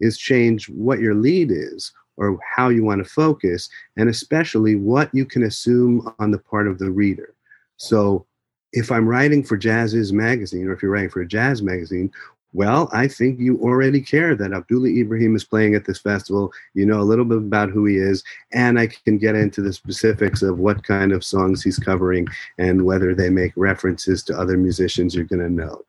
is 0.01 0.19
change 0.19 0.69
what 0.69 0.99
your 0.99 1.15
lead 1.15 1.51
is 1.53 1.93
or 2.17 2.39
how 2.57 2.69
you 2.69 2.85
want 2.85 3.03
to 3.05 3.09
focus, 3.11 3.69
and 3.97 4.09
especially 4.09 4.77
what 4.77 5.09
you 5.15 5.25
can 5.25 5.45
assume 5.45 6.13
on 6.19 6.31
the 6.31 6.39
part 6.39 6.69
of 6.69 6.79
the 6.79 6.91
reader. 6.91 7.35
So 7.77 8.27
if 8.73 8.91
I'm 8.91 9.09
writing 9.09 9.45
for 9.45 9.59
Jazziz 9.59 10.13
magazine, 10.13 10.67
or 10.67 10.73
if 10.73 10.83
you're 10.83 10.91
writing 10.91 11.11
for 11.11 11.21
a 11.21 11.27
jazz 11.27 11.63
magazine, 11.63 12.11
well, 12.55 12.91
I 12.93 13.09
think 13.09 13.41
you 13.41 13.59
already 13.63 14.03
care 14.03 14.35
that 14.37 14.53
Abdullah 14.53 14.91
Ibrahim 14.91 15.35
is 15.35 15.45
playing 15.45 15.75
at 15.75 15.87
this 15.87 15.99
festival. 15.99 16.53
You 16.75 16.85
know 16.85 17.01
a 17.01 17.03
little 17.03 17.25
bit 17.25 17.39
about 17.39 17.71
who 17.71 17.87
he 17.87 17.97
is, 17.97 18.23
and 18.53 18.79
I 18.79 18.89
can 18.89 19.17
get 19.17 19.35
into 19.35 19.63
the 19.63 19.73
specifics 19.73 20.43
of 20.43 20.59
what 20.59 20.85
kind 20.85 21.13
of 21.13 21.25
songs 21.25 21.63
he's 21.63 21.79
covering 21.79 22.29
and 22.59 22.85
whether 22.85 23.15
they 23.15 23.31
make 23.31 23.53
references 23.57 24.23
to 24.25 24.39
other 24.39 24.59
musicians 24.59 25.15
you're 25.15 25.25
going 25.25 25.41
to 25.41 25.49
know. 25.49 25.83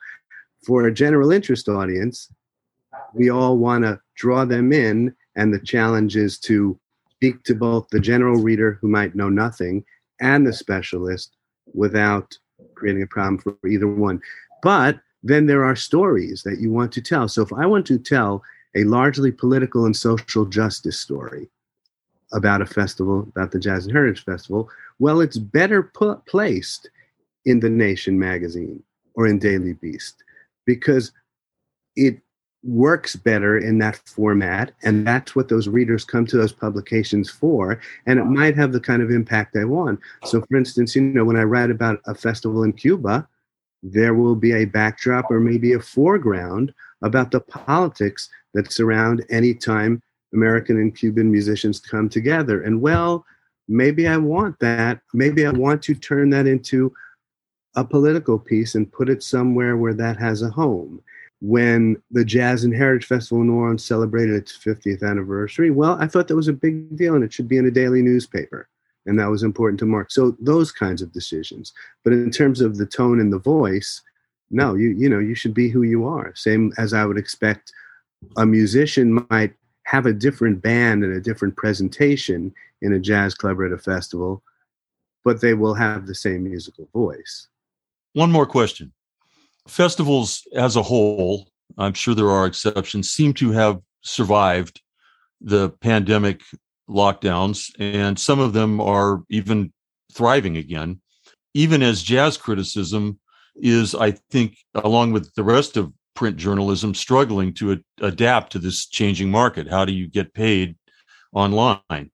For 0.65 0.87
a 0.87 0.93
general 0.93 1.33
interest 1.33 1.67
audience, 1.67 2.29
we 3.13 3.29
all 3.29 3.57
want 3.57 3.83
to 3.83 3.99
draw 4.15 4.45
them 4.45 4.71
in, 4.71 5.13
and 5.35 5.53
the 5.53 5.59
challenge 5.59 6.15
is 6.15 6.39
to 6.39 6.79
speak 7.09 7.43
to 7.43 7.55
both 7.55 7.89
the 7.89 7.99
general 7.99 8.41
reader 8.41 8.77
who 8.79 8.87
might 8.87 9.15
know 9.15 9.29
nothing 9.29 9.83
and 10.21 10.47
the 10.47 10.53
specialist 10.53 11.35
without 11.73 12.37
creating 12.75 13.03
a 13.03 13.07
problem 13.07 13.37
for 13.37 13.67
either 13.67 13.87
one. 13.87 14.21
But 14.61 14.99
then 15.23 15.45
there 15.45 15.63
are 15.63 15.75
stories 15.75 16.43
that 16.43 16.59
you 16.59 16.71
want 16.71 16.91
to 16.93 17.01
tell. 17.01 17.27
So 17.27 17.41
if 17.41 17.53
I 17.53 17.65
want 17.65 17.85
to 17.87 17.97
tell 17.97 18.43
a 18.75 18.83
largely 18.83 19.31
political 19.31 19.85
and 19.85 19.95
social 19.95 20.45
justice 20.45 20.99
story 20.99 21.49
about 22.33 22.61
a 22.61 22.65
festival, 22.65 23.21
about 23.21 23.51
the 23.51 23.59
Jazz 23.59 23.85
and 23.85 23.93
Heritage 23.93 24.25
Festival, 24.25 24.69
well, 24.99 25.21
it's 25.21 25.37
better 25.37 25.83
put, 25.83 26.25
placed 26.25 26.89
in 27.45 27.59
the 27.59 27.69
Nation 27.69 28.17
magazine 28.17 28.81
or 29.15 29.27
in 29.27 29.39
Daily 29.39 29.73
Beast 29.73 30.23
because 30.65 31.11
it 31.95 32.19
works 32.63 33.15
better 33.15 33.57
in 33.57 33.77
that 33.77 33.97
format 34.05 34.71
and 34.83 35.05
that's 35.05 35.35
what 35.35 35.49
those 35.49 35.67
readers 35.67 36.05
come 36.05 36.25
to 36.25 36.37
those 36.37 36.53
publications 36.53 37.29
for 37.29 37.79
and 38.05 38.19
it 38.19 38.23
might 38.23 38.55
have 38.55 38.71
the 38.71 38.79
kind 38.79 39.01
of 39.01 39.11
impact 39.11 39.53
they 39.53 39.65
want 39.65 39.99
so 40.23 40.41
for 40.41 40.55
instance 40.55 40.95
you 40.95 41.01
know 41.01 41.25
when 41.25 41.35
i 41.35 41.43
write 41.43 41.69
about 41.69 41.99
a 42.05 42.15
festival 42.15 42.63
in 42.63 42.71
cuba 42.71 43.27
there 43.83 44.13
will 44.13 44.35
be 44.35 44.53
a 44.53 44.65
backdrop 44.65 45.29
or 45.29 45.41
maybe 45.41 45.73
a 45.73 45.79
foreground 45.79 46.73
about 47.01 47.31
the 47.31 47.41
politics 47.41 48.29
that 48.53 48.71
surround 48.71 49.25
any 49.29 49.53
time 49.53 50.01
American 50.33 50.77
and 50.77 50.95
Cuban 50.95 51.31
musicians 51.31 51.79
come 51.79 52.09
together. 52.09 52.63
And 52.63 52.81
well, 52.81 53.25
maybe 53.67 54.07
I 54.07 54.17
want 54.17 54.59
that. 54.59 54.99
Maybe 55.13 55.45
I 55.45 55.51
want 55.51 55.83
to 55.83 55.95
turn 55.95 56.29
that 56.31 56.47
into 56.47 56.93
a 57.75 57.83
political 57.83 58.37
piece 58.37 58.75
and 58.75 58.91
put 58.91 59.09
it 59.09 59.23
somewhere 59.23 59.77
where 59.77 59.93
that 59.93 60.17
has 60.17 60.41
a 60.41 60.49
home. 60.49 61.01
When 61.45 62.01
the 62.09 62.23
Jazz 62.23 62.63
and 62.63 62.73
Heritage 62.73 63.05
Festival 63.05 63.41
in 63.41 63.47
New 63.47 63.55
Orleans 63.55 63.83
celebrated 63.83 64.33
its 64.33 64.57
50th 64.57 65.03
anniversary, 65.03 65.71
well, 65.71 65.97
I 65.99 66.07
thought 66.07 66.29
that 66.29 66.37
was 66.37 66.47
a 66.47 66.53
big 66.53 66.95
deal 66.95 67.15
and 67.15 67.23
it 67.23 67.33
should 67.33 67.49
be 67.49 67.57
in 67.57 67.65
a 67.65 67.71
daily 67.71 68.01
newspaper 68.01 68.69
and 69.05 69.19
that 69.19 69.29
was 69.29 69.43
important 69.43 69.79
to 69.79 69.85
Mark. 69.85 70.11
So 70.11 70.35
those 70.39 70.71
kinds 70.71 71.01
of 71.01 71.11
decisions. 71.11 71.73
But 72.03 72.13
in 72.13 72.31
terms 72.31 72.61
of 72.61 72.77
the 72.77 72.85
tone 72.85 73.19
and 73.19 73.31
the 73.31 73.39
voice, 73.39 74.01
no, 74.49 74.75
you 74.75 74.89
you 74.89 75.09
know 75.09 75.19
you 75.19 75.35
should 75.35 75.53
be 75.53 75.69
who 75.69 75.83
you 75.83 76.05
are. 76.05 76.33
Same 76.35 76.73
as 76.77 76.93
I 76.93 77.05
would 77.05 77.17
expect 77.17 77.73
a 78.37 78.45
musician 78.45 79.25
might 79.29 79.53
have 79.85 80.05
a 80.05 80.13
different 80.13 80.61
band 80.61 81.03
and 81.03 81.13
a 81.13 81.21
different 81.21 81.55
presentation 81.57 82.53
in 82.81 82.93
a 82.93 82.99
jazz 82.99 83.33
club 83.33 83.59
or 83.59 83.65
at 83.65 83.73
a 83.73 83.77
festival, 83.77 84.41
but 85.25 85.41
they 85.41 85.53
will 85.53 85.73
have 85.73 86.07
the 86.07 86.15
same 86.15 86.43
musical 86.43 86.87
voice. 86.93 87.47
One 88.13 88.31
more 88.31 88.45
question. 88.45 88.93
Festivals 89.67 90.45
as 90.55 90.75
a 90.75 90.83
whole, 90.83 91.47
I'm 91.77 91.93
sure 91.93 92.13
there 92.13 92.29
are 92.29 92.45
exceptions, 92.45 93.09
seem 93.09 93.33
to 93.35 93.51
have 93.51 93.79
survived 94.01 94.81
the 95.41 95.69
pandemic 95.81 96.41
lockdowns, 96.89 97.71
and 97.79 98.19
some 98.19 98.39
of 98.39 98.53
them 98.53 98.81
are 98.81 99.23
even 99.29 99.71
thriving 100.13 100.57
again. 100.57 101.01
Even 101.53 101.81
as 101.81 102.03
jazz 102.03 102.37
criticism 102.37 103.19
is, 103.55 103.95
I 103.95 104.11
think, 104.31 104.57
along 104.75 105.11
with 105.11 105.33
the 105.35 105.43
rest 105.43 105.77
of 105.77 105.93
print 106.15 106.37
journalism, 106.37 106.93
struggling 106.93 107.53
to 107.53 107.81
adapt 108.01 108.51
to 108.51 108.59
this 108.59 108.87
changing 108.87 109.31
market. 109.31 109.69
How 109.69 109.85
do 109.85 109.93
you 109.93 110.07
get 110.07 110.33
paid 110.33 110.75
online? 111.31 112.11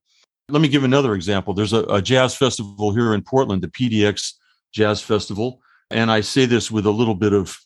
Let 0.49 0.61
me 0.61 0.67
give 0.67 0.83
another 0.83 1.13
example. 1.13 1.53
There's 1.53 1.73
a, 1.73 1.83
a 1.83 2.01
jazz 2.01 2.35
festival 2.35 2.93
here 2.93 3.13
in 3.13 3.21
Portland, 3.21 3.61
the 3.61 3.67
PDX 3.67 4.33
Jazz 4.71 5.01
Festival. 5.01 5.61
And 5.91 6.11
I 6.11 6.21
say 6.21 6.45
this 6.45 6.69
with 6.69 6.85
a 6.85 6.91
little 6.91 7.15
bit 7.15 7.33
of 7.33 7.57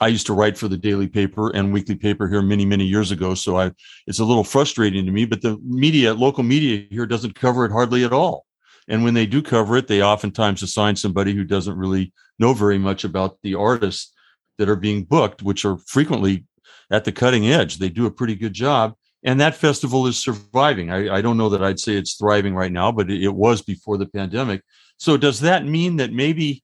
I 0.00 0.08
used 0.08 0.26
to 0.26 0.34
write 0.34 0.58
for 0.58 0.68
the 0.68 0.76
daily 0.76 1.08
paper 1.08 1.50
and 1.54 1.72
weekly 1.72 1.94
paper 1.94 2.28
here 2.28 2.42
many, 2.42 2.66
many 2.66 2.84
years 2.84 3.10
ago. 3.12 3.34
So 3.34 3.56
I, 3.56 3.72
it's 4.06 4.18
a 4.18 4.24
little 4.24 4.44
frustrating 4.44 5.06
to 5.06 5.12
me, 5.12 5.24
but 5.24 5.40
the 5.40 5.58
media, 5.64 6.12
local 6.12 6.42
media 6.42 6.86
here 6.90 7.06
doesn't 7.06 7.34
cover 7.34 7.64
it 7.64 7.72
hardly 7.72 8.04
at 8.04 8.12
all. 8.12 8.44
And 8.88 9.04
when 9.04 9.14
they 9.14 9.26
do 9.26 9.42
cover 9.42 9.76
it, 9.76 9.88
they 9.88 10.02
oftentimes 10.02 10.62
assign 10.62 10.96
somebody 10.96 11.34
who 11.34 11.44
doesn't 11.44 11.78
really 11.78 12.12
know 12.38 12.52
very 12.52 12.78
much 12.78 13.04
about 13.04 13.38
the 13.42 13.54
artists 13.54 14.12
that 14.58 14.68
are 14.68 14.76
being 14.76 15.04
booked, 15.04 15.42
which 15.42 15.64
are 15.64 15.78
frequently 15.78 16.44
at 16.90 17.04
the 17.04 17.12
cutting 17.12 17.48
edge. 17.48 17.78
They 17.78 17.88
do 17.88 18.06
a 18.06 18.10
pretty 18.10 18.34
good 18.34 18.52
job. 18.52 18.94
And 19.26 19.40
that 19.40 19.56
festival 19.56 20.06
is 20.06 20.16
surviving. 20.16 20.90
I, 20.90 21.16
I 21.16 21.20
don't 21.20 21.36
know 21.36 21.50
that 21.50 21.62
I'd 21.62 21.80
say 21.80 21.96
it's 21.96 22.14
thriving 22.14 22.54
right 22.54 22.72
now, 22.72 22.92
but 22.92 23.10
it, 23.10 23.22
it 23.22 23.34
was 23.34 23.60
before 23.60 23.98
the 23.98 24.06
pandemic. 24.06 24.62
So 24.98 25.18
does 25.18 25.40
that 25.40 25.66
mean 25.66 25.96
that 25.96 26.12
maybe, 26.12 26.62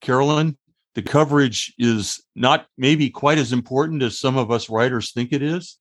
Carolyn, 0.00 0.56
the 0.94 1.02
coverage 1.02 1.74
is 1.78 2.22
not 2.36 2.66
maybe 2.76 3.10
quite 3.10 3.38
as 3.38 3.52
important 3.52 4.02
as 4.02 4.20
some 4.20 4.36
of 4.36 4.52
us 4.52 4.70
writers 4.70 5.12
think 5.12 5.32
it 5.32 5.42
is? 5.42 5.79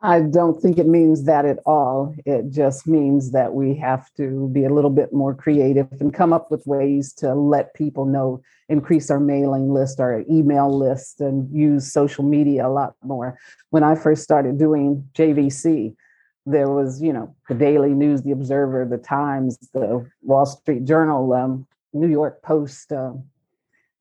I 0.00 0.20
don't 0.20 0.60
think 0.60 0.78
it 0.78 0.86
means 0.86 1.24
that 1.24 1.44
at 1.44 1.58
all. 1.66 2.14
It 2.24 2.50
just 2.50 2.86
means 2.86 3.32
that 3.32 3.52
we 3.52 3.74
have 3.76 4.12
to 4.14 4.48
be 4.52 4.64
a 4.64 4.72
little 4.72 4.90
bit 4.90 5.12
more 5.12 5.34
creative 5.34 5.88
and 5.98 6.14
come 6.14 6.32
up 6.32 6.52
with 6.52 6.64
ways 6.68 7.12
to 7.14 7.34
let 7.34 7.74
people 7.74 8.04
know, 8.04 8.40
increase 8.68 9.10
our 9.10 9.18
mailing 9.18 9.72
list, 9.72 9.98
our 9.98 10.22
email 10.30 10.76
list, 10.76 11.20
and 11.20 11.50
use 11.52 11.92
social 11.92 12.22
media 12.22 12.66
a 12.66 12.70
lot 12.70 12.94
more. 13.02 13.38
When 13.70 13.82
I 13.82 13.96
first 13.96 14.22
started 14.22 14.56
doing 14.56 15.08
JVC, 15.14 15.96
there 16.46 16.70
was, 16.70 17.02
you 17.02 17.12
know, 17.12 17.34
the 17.48 17.56
Daily 17.56 17.92
News, 17.92 18.22
the 18.22 18.30
Observer, 18.30 18.86
the 18.88 18.98
Times, 18.98 19.58
the 19.74 20.08
Wall 20.22 20.46
Street 20.46 20.84
Journal, 20.84 21.32
um, 21.32 21.66
New 21.92 22.08
York 22.08 22.40
Post, 22.42 22.92
uh, 22.92 23.14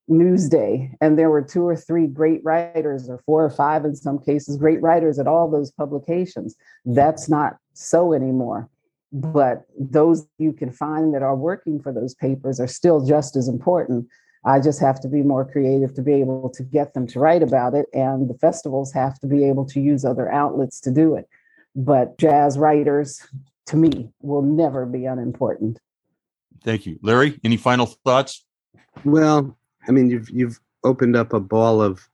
Newsday, 0.10 0.94
and 1.02 1.18
there 1.18 1.30
were 1.30 1.42
two 1.42 1.68
or 1.68 1.76
three 1.76 2.08
great 2.08 2.42
writers, 2.44 3.10
or 3.10 3.20
four 3.26 3.44
or 3.44 3.50
five 3.50 3.84
in 3.84 3.96
some 3.96 4.20
cases, 4.20 4.58
great 4.58 4.82
writers 4.82 5.20
at 5.20 5.28
all 5.28 5.50
those 5.50 5.72
publications. 5.72 6.56
That's 6.86 7.28
not 7.28 7.58
so 7.74 8.14
anymore. 8.14 8.70
But 9.12 9.66
those 9.80 10.28
you 10.38 10.54
can 10.54 10.72
find 10.72 11.14
that 11.14 11.24
are 11.24 11.36
working 11.36 11.82
for 11.82 11.92
those 11.94 12.14
papers 12.14 12.60
are 12.60 12.68
still 12.68 13.06
just 13.06 13.36
as 13.36 13.48
important. 13.48 14.08
I 14.46 14.60
just 14.62 14.80
have 14.80 15.00
to 15.02 15.10
be 15.10 15.24
more 15.24 15.44
creative 15.44 15.94
to 15.96 16.02
be 16.02 16.14
able 16.14 16.50
to 16.52 16.64
get 16.64 16.94
them 16.94 17.06
to 17.08 17.20
write 17.20 17.44
about 17.44 17.74
it, 17.74 17.88
and 17.94 18.30
the 18.30 18.38
festivals 18.38 18.94
have 18.94 19.20
to 19.20 19.28
be 19.28 19.44
able 19.44 19.66
to 19.66 19.82
use 19.82 20.06
other 20.06 20.32
outlets 20.32 20.80
to 20.82 20.92
do 20.92 21.16
it. 21.16 21.28
But 21.76 22.18
jazz 22.18 22.58
writers, 22.58 23.26
to 23.68 23.76
me, 23.76 24.10
will 24.22 24.42
never 24.42 24.86
be 24.86 25.06
unimportant. 25.06 25.80
Thank 26.64 26.86
you. 26.86 26.98
Larry, 27.02 27.40
any 27.44 27.58
final 27.58 27.86
thoughts? 27.86 28.46
Well, 29.04 29.58
I 29.88 29.92
mean, 29.92 30.10
you've 30.10 30.30
you've 30.30 30.60
opened 30.84 31.16
up 31.16 31.34
a 31.34 31.40
ball 31.40 31.82
of 31.82 32.08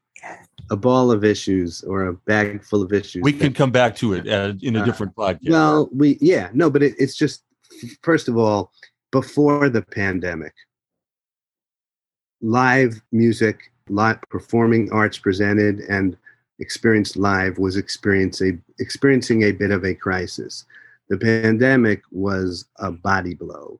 a 0.69 0.75
ball 0.75 1.11
of 1.11 1.23
issues 1.23 1.83
or 1.83 2.05
a 2.07 2.13
bag 2.13 2.63
full 2.63 2.81
of 2.81 2.93
issues. 2.93 3.23
We 3.23 3.33
can 3.33 3.53
come 3.53 3.71
back 3.71 3.95
to 3.97 4.13
it 4.13 4.27
uh, 4.27 4.53
in 4.61 4.75
a 4.75 4.81
uh, 4.81 4.85
different 4.85 5.15
podcast. 5.15 5.49
Well, 5.49 5.89
we 5.93 6.17
yeah 6.21 6.49
no, 6.53 6.69
but 6.69 6.83
it, 6.83 6.95
it's 6.97 7.15
just 7.15 7.43
first 8.01 8.27
of 8.27 8.37
all 8.37 8.71
before 9.11 9.69
the 9.69 9.81
pandemic. 9.81 10.53
live 12.41 13.01
music, 13.11 13.71
live 13.89 14.19
performing 14.29 14.91
arts 14.91 15.17
presented, 15.17 15.79
and 15.81 16.17
experienced 16.59 17.15
live 17.17 17.57
was 17.57 17.75
experiencing 17.77 18.63
experiencing 18.79 19.43
a 19.43 19.51
bit 19.51 19.71
of 19.71 19.83
a 19.85 19.93
crisis. 19.93 20.65
The 21.09 21.17
pandemic 21.17 22.01
was 22.11 22.65
a 22.77 22.91
body 22.91 23.33
blow. 23.33 23.79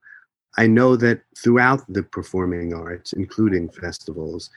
I 0.57 0.67
know 0.67 0.95
that 0.97 1.21
throughout 1.37 1.81
the 1.91 2.03
performing 2.03 2.73
arts, 2.73 3.13
including 3.13 3.69
festivals, 3.69 4.49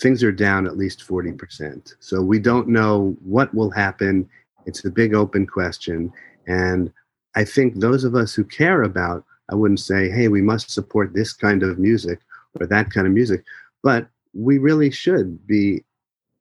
things 0.00 0.22
are 0.22 0.32
down 0.32 0.66
at 0.66 0.76
least 0.76 1.06
40%. 1.06 1.94
So 2.00 2.22
we 2.22 2.38
don't 2.38 2.68
know 2.68 3.16
what 3.22 3.52
will 3.54 3.70
happen. 3.70 4.28
It's 4.66 4.84
a 4.84 4.90
big 4.90 5.14
open 5.14 5.46
question. 5.46 6.12
And 6.46 6.92
I 7.34 7.44
think 7.44 7.76
those 7.76 8.04
of 8.04 8.14
us 8.14 8.34
who 8.34 8.44
care 8.44 8.82
about, 8.82 9.24
I 9.50 9.54
wouldn't 9.54 9.80
say, 9.80 10.10
hey, 10.10 10.28
we 10.28 10.42
must 10.42 10.70
support 10.70 11.14
this 11.14 11.32
kind 11.32 11.62
of 11.62 11.78
music 11.78 12.20
or 12.58 12.66
that 12.66 12.90
kind 12.90 13.06
of 13.06 13.12
music, 13.12 13.44
but 13.82 14.08
we 14.34 14.58
really 14.58 14.90
should 14.90 15.46
be 15.46 15.84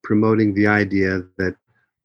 promoting 0.04 0.54
the 0.54 0.68
idea 0.68 1.24
that 1.38 1.56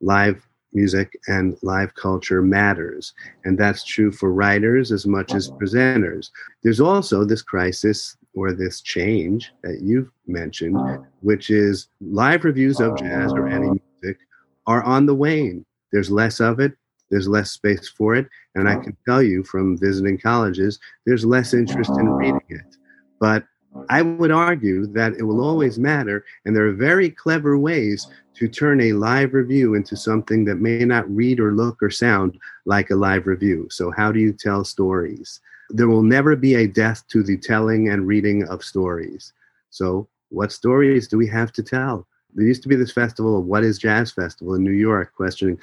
live 0.00 0.46
music 0.74 1.18
and 1.28 1.56
live 1.62 1.94
culture 1.94 2.42
matters. 2.42 3.14
And 3.44 3.56
that's 3.56 3.84
true 3.84 4.10
for 4.10 4.32
writers 4.32 4.92
as 4.92 5.06
much 5.06 5.34
as 5.34 5.48
uh-huh. 5.48 5.58
presenters. 5.58 6.30
There's 6.62 6.80
also 6.80 7.24
this 7.24 7.42
crisis 7.42 8.16
or 8.34 8.52
this 8.52 8.80
change 8.80 9.52
that 9.62 9.80
you've 9.80 10.10
mentioned, 10.26 10.76
uh-huh. 10.76 10.98
which 11.20 11.50
is 11.50 11.88
live 12.00 12.44
reviews 12.44 12.80
of 12.80 12.98
jazz 12.98 13.32
or 13.32 13.48
any 13.48 13.66
uh-huh. 13.66 13.76
music 14.02 14.18
are 14.66 14.82
on 14.82 15.06
the 15.06 15.14
wane. 15.14 15.64
There's 15.92 16.10
less 16.10 16.40
of 16.40 16.58
it, 16.58 16.72
there's 17.10 17.28
less 17.28 17.52
space 17.52 17.88
for 17.88 18.16
it. 18.16 18.26
And 18.54 18.68
I 18.68 18.76
can 18.76 18.96
tell 19.06 19.22
you 19.22 19.44
from 19.44 19.78
visiting 19.78 20.18
colleges, 20.18 20.80
there's 21.06 21.24
less 21.24 21.54
interest 21.54 21.90
in 21.90 22.08
reading 22.08 22.40
it. 22.48 22.76
But 23.20 23.44
I 23.88 24.02
would 24.02 24.30
argue 24.30 24.86
that 24.88 25.14
it 25.14 25.22
will 25.22 25.40
always 25.40 25.78
matter, 25.78 26.24
and 26.44 26.54
there 26.54 26.66
are 26.66 26.72
very 26.72 27.10
clever 27.10 27.58
ways 27.58 28.06
to 28.34 28.48
turn 28.48 28.80
a 28.80 28.92
live 28.92 29.34
review 29.34 29.74
into 29.74 29.96
something 29.96 30.44
that 30.44 30.60
may 30.60 30.84
not 30.84 31.08
read 31.08 31.40
or 31.40 31.52
look 31.52 31.82
or 31.82 31.90
sound 31.90 32.38
like 32.64 32.90
a 32.90 32.96
live 32.96 33.26
review. 33.26 33.68
So, 33.70 33.90
how 33.90 34.12
do 34.12 34.20
you 34.20 34.32
tell 34.32 34.64
stories? 34.64 35.40
There 35.70 35.88
will 35.88 36.02
never 36.02 36.36
be 36.36 36.54
a 36.54 36.66
death 36.66 37.06
to 37.08 37.22
the 37.22 37.36
telling 37.36 37.88
and 37.88 38.06
reading 38.06 38.44
of 38.48 38.64
stories. 38.64 39.32
So, 39.70 40.08
what 40.28 40.52
stories 40.52 41.08
do 41.08 41.18
we 41.18 41.28
have 41.28 41.52
to 41.52 41.62
tell? 41.62 42.06
There 42.34 42.46
used 42.46 42.62
to 42.64 42.68
be 42.68 42.76
this 42.76 42.92
festival 42.92 43.38
of 43.38 43.44
what 43.44 43.64
is 43.64 43.78
Jazz 43.78 44.10
Festival 44.10 44.54
in 44.54 44.64
New 44.64 44.72
York, 44.72 45.14
questioning, 45.14 45.58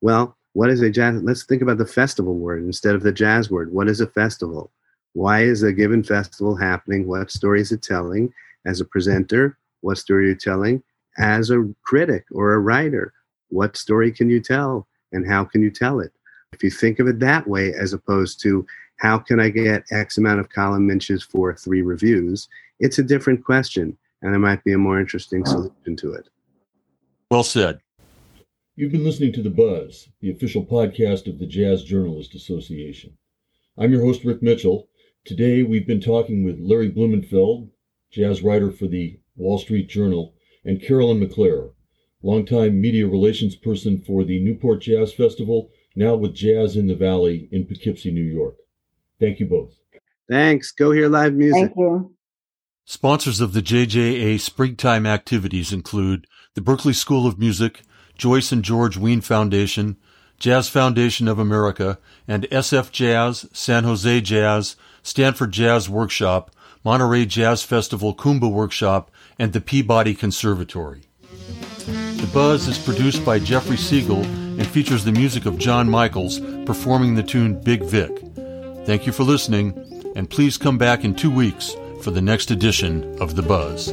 well, 0.00 0.36
what 0.52 0.70
is 0.70 0.80
a 0.80 0.90
jazz? 0.90 1.22
Let's 1.22 1.44
think 1.44 1.62
about 1.62 1.78
the 1.78 1.86
festival 1.86 2.34
word 2.34 2.64
instead 2.64 2.94
of 2.94 3.02
the 3.02 3.12
jazz 3.12 3.50
word. 3.50 3.72
What 3.72 3.88
is 3.88 4.00
a 4.00 4.06
festival? 4.06 4.70
Why 5.16 5.44
is 5.44 5.62
a 5.62 5.72
given 5.72 6.02
festival 6.02 6.54
happening? 6.56 7.06
What 7.06 7.30
story 7.30 7.62
is 7.62 7.72
it 7.72 7.80
telling? 7.80 8.34
As 8.66 8.82
a 8.82 8.84
presenter, 8.84 9.56
what 9.80 9.96
story 9.96 10.26
are 10.26 10.28
you 10.28 10.34
telling? 10.34 10.82
As 11.16 11.48
a 11.48 11.66
critic 11.82 12.26
or 12.32 12.52
a 12.52 12.58
writer, 12.58 13.14
what 13.48 13.78
story 13.78 14.12
can 14.12 14.28
you 14.28 14.42
tell 14.42 14.86
and 15.12 15.26
how 15.26 15.42
can 15.42 15.62
you 15.62 15.70
tell 15.70 16.00
it? 16.00 16.12
If 16.52 16.62
you 16.62 16.68
think 16.68 16.98
of 16.98 17.08
it 17.08 17.18
that 17.20 17.46
way, 17.46 17.72
as 17.72 17.94
opposed 17.94 18.42
to 18.42 18.66
how 18.98 19.16
can 19.16 19.40
I 19.40 19.48
get 19.48 19.86
X 19.90 20.18
amount 20.18 20.40
of 20.40 20.50
column 20.50 20.90
inches 20.90 21.22
for 21.22 21.54
three 21.54 21.80
reviews, 21.80 22.46
it's 22.78 22.98
a 22.98 23.02
different 23.02 23.42
question 23.42 23.96
and 24.20 24.34
there 24.34 24.38
might 24.38 24.64
be 24.64 24.74
a 24.74 24.78
more 24.78 25.00
interesting 25.00 25.46
solution 25.46 25.96
to 25.96 26.12
it. 26.12 26.28
Well 27.30 27.42
said. 27.42 27.80
You've 28.74 28.92
been 28.92 29.04
listening 29.04 29.32
to 29.32 29.42
The 29.42 29.48
Buzz, 29.48 30.10
the 30.20 30.30
official 30.30 30.62
podcast 30.62 31.26
of 31.26 31.38
the 31.38 31.46
Jazz 31.46 31.84
Journalist 31.84 32.34
Association. 32.34 33.16
I'm 33.78 33.92
your 33.92 34.04
host, 34.04 34.22
Rick 34.22 34.42
Mitchell, 34.42 34.88
Today, 35.26 35.64
we've 35.64 35.88
been 35.88 36.00
talking 36.00 36.44
with 36.44 36.60
Larry 36.60 36.88
Blumenfeld, 36.88 37.70
jazz 38.12 38.42
writer 38.42 38.70
for 38.70 38.86
the 38.86 39.18
Wall 39.34 39.58
Street 39.58 39.88
Journal, 39.88 40.34
and 40.64 40.80
Carolyn 40.80 41.18
McClair, 41.18 41.72
longtime 42.22 42.80
media 42.80 43.08
relations 43.08 43.56
person 43.56 44.00
for 44.06 44.22
the 44.22 44.38
Newport 44.38 44.82
Jazz 44.82 45.12
Festival, 45.12 45.70
now 45.96 46.14
with 46.14 46.32
Jazz 46.32 46.76
in 46.76 46.86
the 46.86 46.94
Valley 46.94 47.48
in 47.50 47.66
Poughkeepsie, 47.66 48.12
New 48.12 48.22
York. 48.22 48.54
Thank 49.18 49.40
you 49.40 49.46
both. 49.46 49.74
Thanks. 50.30 50.70
Go 50.70 50.92
hear 50.92 51.08
live 51.08 51.34
music. 51.34 51.72
Thank 51.74 51.76
you. 51.76 52.14
Sponsors 52.84 53.40
of 53.40 53.52
the 53.52 53.62
JJA 53.62 54.38
springtime 54.38 55.06
activities 55.06 55.72
include 55.72 56.28
the 56.54 56.60
Berklee 56.60 56.94
School 56.94 57.26
of 57.26 57.36
Music, 57.36 57.82
Joyce 58.16 58.52
and 58.52 58.62
George 58.62 58.96
Wein 58.96 59.20
Foundation, 59.22 59.96
Jazz 60.38 60.68
Foundation 60.68 61.28
of 61.28 61.38
America, 61.38 61.98
and 62.28 62.44
SF 62.44 62.90
Jazz, 62.90 63.48
San 63.52 63.84
Jose 63.84 64.20
Jazz, 64.20 64.76
Stanford 65.02 65.52
Jazz 65.52 65.88
Workshop, 65.88 66.50
Monterey 66.84 67.26
Jazz 67.26 67.62
Festival 67.62 68.14
Kuumbwa 68.14 68.50
Workshop, 68.50 69.10
and 69.38 69.52
the 69.52 69.60
Peabody 69.60 70.14
Conservatory. 70.14 71.02
The 71.86 72.30
Buzz 72.32 72.66
is 72.68 72.78
produced 72.78 73.24
by 73.24 73.38
Jeffrey 73.38 73.76
Siegel 73.76 74.24
and 74.24 74.66
features 74.66 75.04
the 75.04 75.12
music 75.12 75.46
of 75.46 75.58
John 75.58 75.88
Michaels 75.88 76.40
performing 76.64 77.14
the 77.14 77.22
tune 77.22 77.60
Big 77.62 77.82
Vic. 77.82 78.22
Thank 78.86 79.06
you 79.06 79.12
for 79.12 79.22
listening, 79.22 80.12
and 80.16 80.28
please 80.30 80.56
come 80.56 80.78
back 80.78 81.04
in 81.04 81.14
two 81.14 81.30
weeks 81.30 81.76
for 82.02 82.10
the 82.10 82.22
next 82.22 82.50
edition 82.50 83.20
of 83.20 83.36
The 83.36 83.42
Buzz. 83.42 83.92